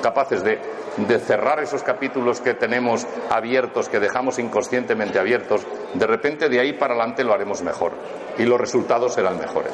[0.00, 0.58] capaces de,
[1.18, 6.94] cerrar esos capítulos que tenemos abiertos, que dejamos inconscientemente abiertos, de repente de ahí para
[6.94, 7.92] adelante lo haremos mejor
[8.38, 9.72] y los resultados serán mejores.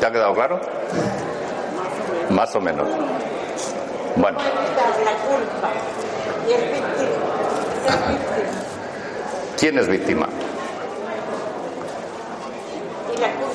[0.00, 0.60] ¿Te ha quedado claro?
[2.30, 2.88] Más o menos.
[4.16, 4.38] Bueno.
[9.58, 10.28] ¿Quién es víctima?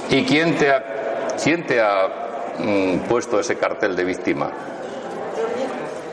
[0.09, 1.02] ¿Y quién te ha
[1.43, 2.07] ¿Quién te ha
[2.57, 4.49] mm, puesto ese cartel de víctima?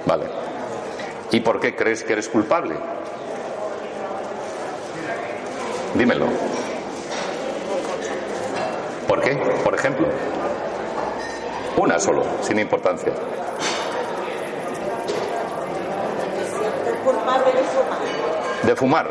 [0.04, 0.26] Vale.
[1.30, 2.74] ¿Y por qué crees que eres culpable?
[5.94, 6.26] Dímelo.
[9.06, 9.36] ¿Por qué?
[9.62, 10.08] Por ejemplo.
[11.76, 13.12] Una solo, sin importancia.
[17.04, 17.98] culpable de fumar.
[18.62, 19.10] De fumar.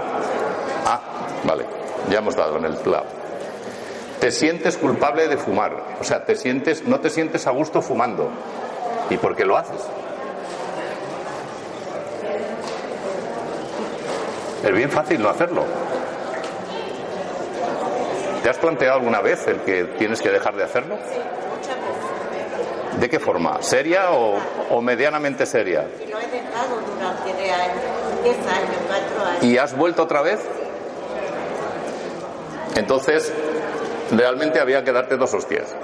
[0.85, 0.99] Ah,
[1.43, 1.65] vale,
[2.09, 3.07] ya hemos dado en el clavo.
[4.19, 8.29] Te sientes culpable de fumar, o sea, te sientes, no te sientes a gusto fumando.
[9.09, 9.81] ¿Y por qué lo haces?
[14.63, 15.63] Es bien fácil no hacerlo.
[18.43, 20.97] ¿Te has planteado alguna vez el que tienes que dejar de hacerlo?
[22.99, 23.61] ¿De qué forma?
[23.61, 24.37] ¿Seria o,
[24.69, 25.87] o medianamente seria?
[26.05, 27.33] Y lo he dejado durante
[28.23, 29.43] 10 años, 4 años.
[29.43, 30.39] ¿Y has vuelto otra vez?
[32.75, 33.31] Entonces,
[34.11, 35.75] realmente había que darte dos hostias.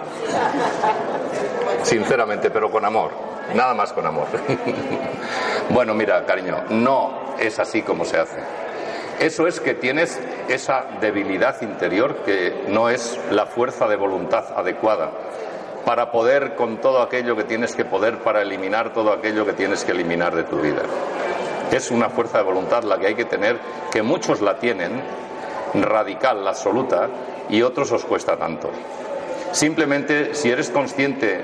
[1.83, 3.11] Sinceramente, pero con amor.
[3.53, 4.27] Nada más con amor.
[5.69, 8.39] bueno, mira, cariño, no es así como se hace.
[9.19, 10.19] Eso es que tienes
[10.49, 15.11] esa debilidad interior que no es la fuerza de voluntad adecuada
[15.85, 19.85] para poder con todo aquello que tienes que poder para eliminar todo aquello que tienes
[19.85, 20.81] que eliminar de tu vida.
[21.71, 23.57] Es una fuerza de voluntad la que hay que tener,
[23.91, 25.01] que muchos la tienen,
[25.75, 27.07] radical, absoluta,
[27.49, 28.69] y otros os cuesta tanto.
[29.51, 31.41] Simplemente si eres consciente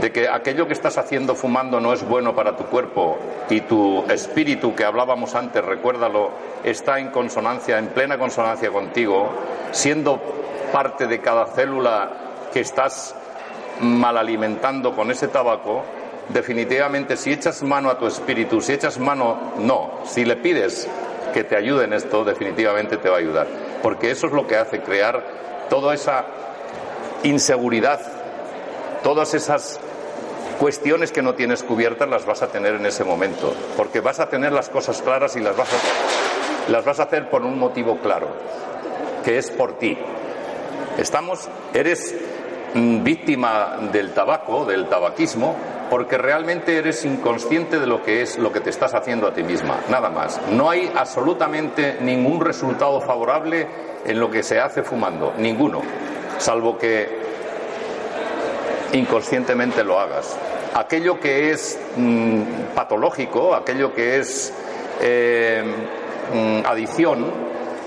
[0.00, 3.18] de que aquello que estás haciendo fumando no es bueno para tu cuerpo
[3.48, 6.30] y tu espíritu que hablábamos antes, recuérdalo,
[6.64, 9.30] está en consonancia, en plena consonancia contigo,
[9.72, 10.20] siendo
[10.72, 12.10] parte de cada célula
[12.52, 13.14] que estás
[13.80, 15.82] mal alimentando con ese tabaco,
[16.28, 20.88] definitivamente si echas mano a tu espíritu, si echas mano, no, si le pides
[21.32, 23.65] que te ayude en esto, definitivamente te va a ayudar.
[23.82, 25.22] Porque eso es lo que hace crear
[25.68, 26.24] toda esa
[27.22, 28.00] inseguridad,
[29.02, 29.80] todas esas
[30.58, 34.28] cuestiones que no tienes cubiertas las vas a tener en ese momento, porque vas a
[34.28, 37.98] tener las cosas claras y las vas a, las vas a hacer por un motivo
[37.98, 38.28] claro,
[39.24, 39.98] que es por ti.
[40.98, 42.14] Estamos, eres
[42.74, 45.56] mm, víctima del tabaco, del tabaquismo,
[45.90, 49.42] porque realmente eres inconsciente de lo que es lo que te estás haciendo a ti
[49.42, 50.40] misma, nada más.
[50.50, 53.66] No hay absolutamente ningún resultado favorable
[54.04, 55.82] en lo que se hace fumando, ninguno,
[56.38, 57.08] salvo que
[58.92, 60.36] inconscientemente lo hagas.
[60.74, 62.42] Aquello que es mm,
[62.74, 64.52] patológico, aquello que es
[65.00, 65.64] eh,
[66.32, 67.26] mm, adicción,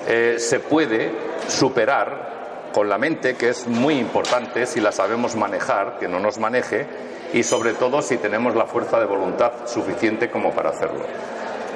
[0.08, 1.12] eh, se puede
[1.47, 2.38] superar
[2.74, 6.88] con la mente, que es muy importante si la sabemos manejar, que no nos maneje,
[7.34, 11.05] y sobre todo si tenemos la fuerza de voluntad suficiente como para hacerlo.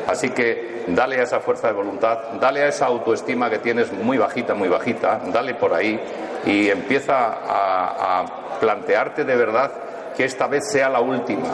[0.08, 4.18] Así que dale a esa fuerza de voluntad, dale a esa autoestima que tienes muy
[4.18, 6.00] bajita, muy bajita, dale por ahí
[6.46, 9.72] y empieza a, plantearte de verdad
[10.16, 11.50] que esta vez sea la última.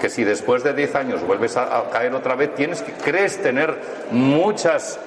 [0.00, 3.78] Que si después de 10 años vuelves a caer otra vez, tienes que, crees tener
[4.10, 4.98] muchas,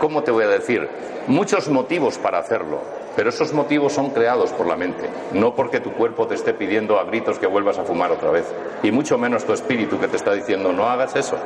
[0.00, 0.88] ¿cómo te voy a decir?
[1.26, 2.80] Muchos motivos para hacerlo.
[3.16, 7.00] Pero esos motivos son creados por la mente, no porque tu cuerpo te esté pidiendo
[7.00, 8.44] a gritos que vuelvas a fumar otra vez.
[8.82, 11.38] Y mucho menos tu espíritu que te está diciendo, no hagas eso.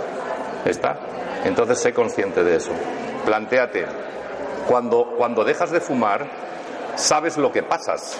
[0.65, 0.99] ¿Está?
[1.45, 2.73] Entonces sé consciente de eso.
[3.25, 3.87] Plantéate,
[4.67, 6.27] cuando, cuando dejas de fumar,
[6.97, 8.19] sabes lo que pasas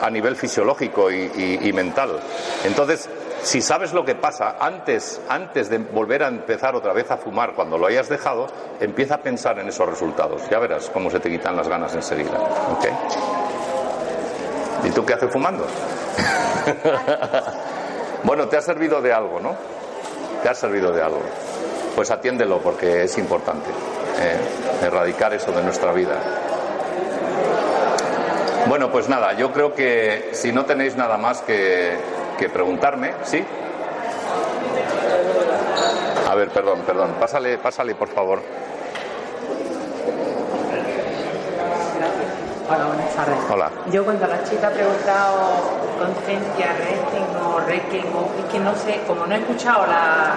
[0.00, 2.20] a nivel fisiológico y, mental.
[2.64, 3.08] Entonces,
[3.46, 7.54] si sabes lo que pasa antes, antes de volver a empezar otra vez a fumar,
[7.54, 8.48] cuando lo hayas dejado,
[8.80, 10.42] empieza a pensar en esos resultados.
[10.50, 12.40] Ya verás cómo se te quitan las ganas enseguida.
[14.82, 15.64] ¿Y tú qué haces fumando?
[18.24, 19.54] bueno, te ha servido de algo, ¿no?
[20.42, 21.22] Te ha servido de algo.
[21.94, 26.16] Pues atiéndelo porque es importante eh, erradicar eso de nuestra vida.
[28.66, 31.96] Bueno, pues nada, yo creo que si no tenéis nada más que,
[32.38, 33.44] que preguntarme, ¿sí?
[36.28, 37.10] A ver, perdón, perdón.
[37.20, 38.40] Pásale, pásale, por favor.
[42.68, 43.38] Hola, buenas tardes.
[43.50, 43.70] Hola.
[43.92, 45.38] Yo cuando la chica ha preguntado
[45.98, 47.56] conciencia, resting o
[48.18, 50.34] o- es que no sé, como no he escuchado la,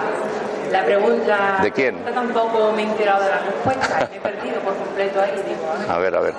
[0.70, 2.04] la pregunta, ¿De quién?
[2.14, 5.92] tampoco me he enterado de la respuesta, me he perdido por completo ahí, digo.
[5.92, 6.34] A ver, a ver.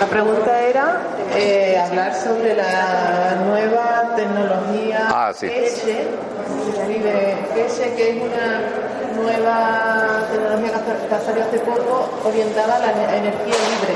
[0.00, 1.00] La pregunta era
[1.36, 5.46] eh, hablar sobre la nueva tecnología Ah, sí.
[5.48, 6.06] GESE,
[6.88, 8.62] vive GESE, que es una
[9.22, 10.72] nueva tecnología
[11.08, 13.94] que ha- salido hace poco orientada a la ener- energía libre.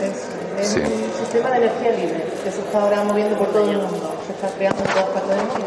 [0.00, 0.16] Es,
[0.62, 0.80] es Sí.
[0.80, 4.32] un sistema de energía libre que se está ahora moviendo por todo el mundo, se
[4.32, 5.66] está creando en todas partes del mundo.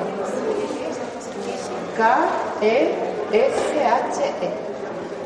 [3.32, 4.50] K-E-S-H-E,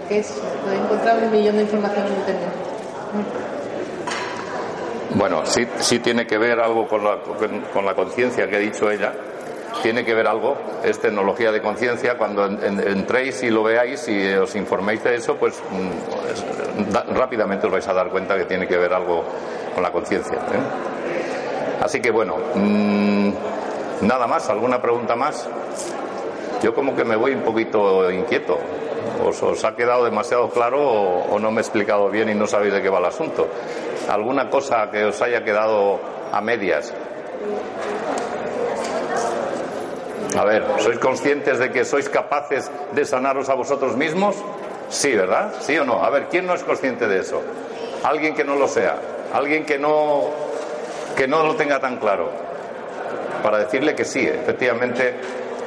[0.07, 0.27] que es,
[0.63, 2.49] podéis encontrar un millón de información en internet.
[5.15, 7.17] Bueno, sí, sí tiene que ver algo con la,
[7.71, 9.13] con, la conciencia que ha dicho ella.
[9.81, 12.17] Tiene que ver algo, es tecnología de conciencia.
[12.17, 17.67] Cuando en- en- entréis y lo veáis y os informéis de eso, pues mm, rápidamente
[17.67, 19.23] os vais a dar cuenta que tiene que ver algo
[19.73, 20.35] con la conciencia.
[20.37, 21.81] ¿eh?
[21.83, 23.29] Así que bueno, mm,
[24.01, 25.47] nada más, ¿alguna pregunta más?
[26.61, 28.57] Yo como que me voy un poquito inquieto.
[29.21, 32.47] ¿Os, os ha quedado demasiado claro o, o no me he explicado bien y no
[32.47, 33.47] sabéis de qué va el asunto?
[34.09, 35.99] ¿Alguna cosa que os haya quedado
[36.31, 36.93] a medias?
[40.37, 44.35] A ver, ¿sois conscientes de que sois capaces de sanaros a vosotros mismos?
[44.89, 45.53] Sí, ¿verdad?
[45.59, 46.03] ¿Sí o no?
[46.03, 47.41] A ver, ¿quién no es consciente de eso?
[48.03, 48.97] Alguien que no lo sea,
[49.31, 50.29] alguien que no
[51.15, 52.31] que no lo tenga tan claro.
[53.43, 55.15] Para decirle que sí, efectivamente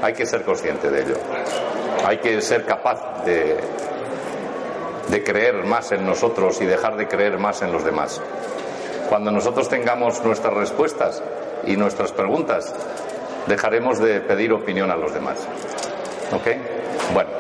[0.03, 1.15] hay que ser consciente de ello.
[2.07, 3.59] Hay que ser capaz de,
[5.25, 8.23] creer más en nosotros y dejar de creer más en los demás.
[9.09, 11.21] Cuando nosotros tengamos nuestras respuestas
[11.67, 12.73] y nuestras preguntas,
[13.49, 15.49] dejaremos de pedir opinión a los demás.
[16.33, 16.47] ¿Ok?
[17.13, 17.31] Bueno,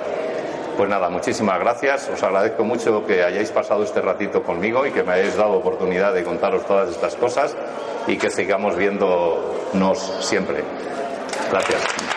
[0.77, 2.09] pues nada, muchísimas gracias.
[2.09, 6.12] Os agradezco mucho que hayáis pasado este ratito conmigo y que me hayáis dado oportunidad
[6.12, 7.55] de contaros todas estas cosas
[8.09, 10.64] y que sigamos viéndonos siempre.
[11.53, 12.16] Gracias.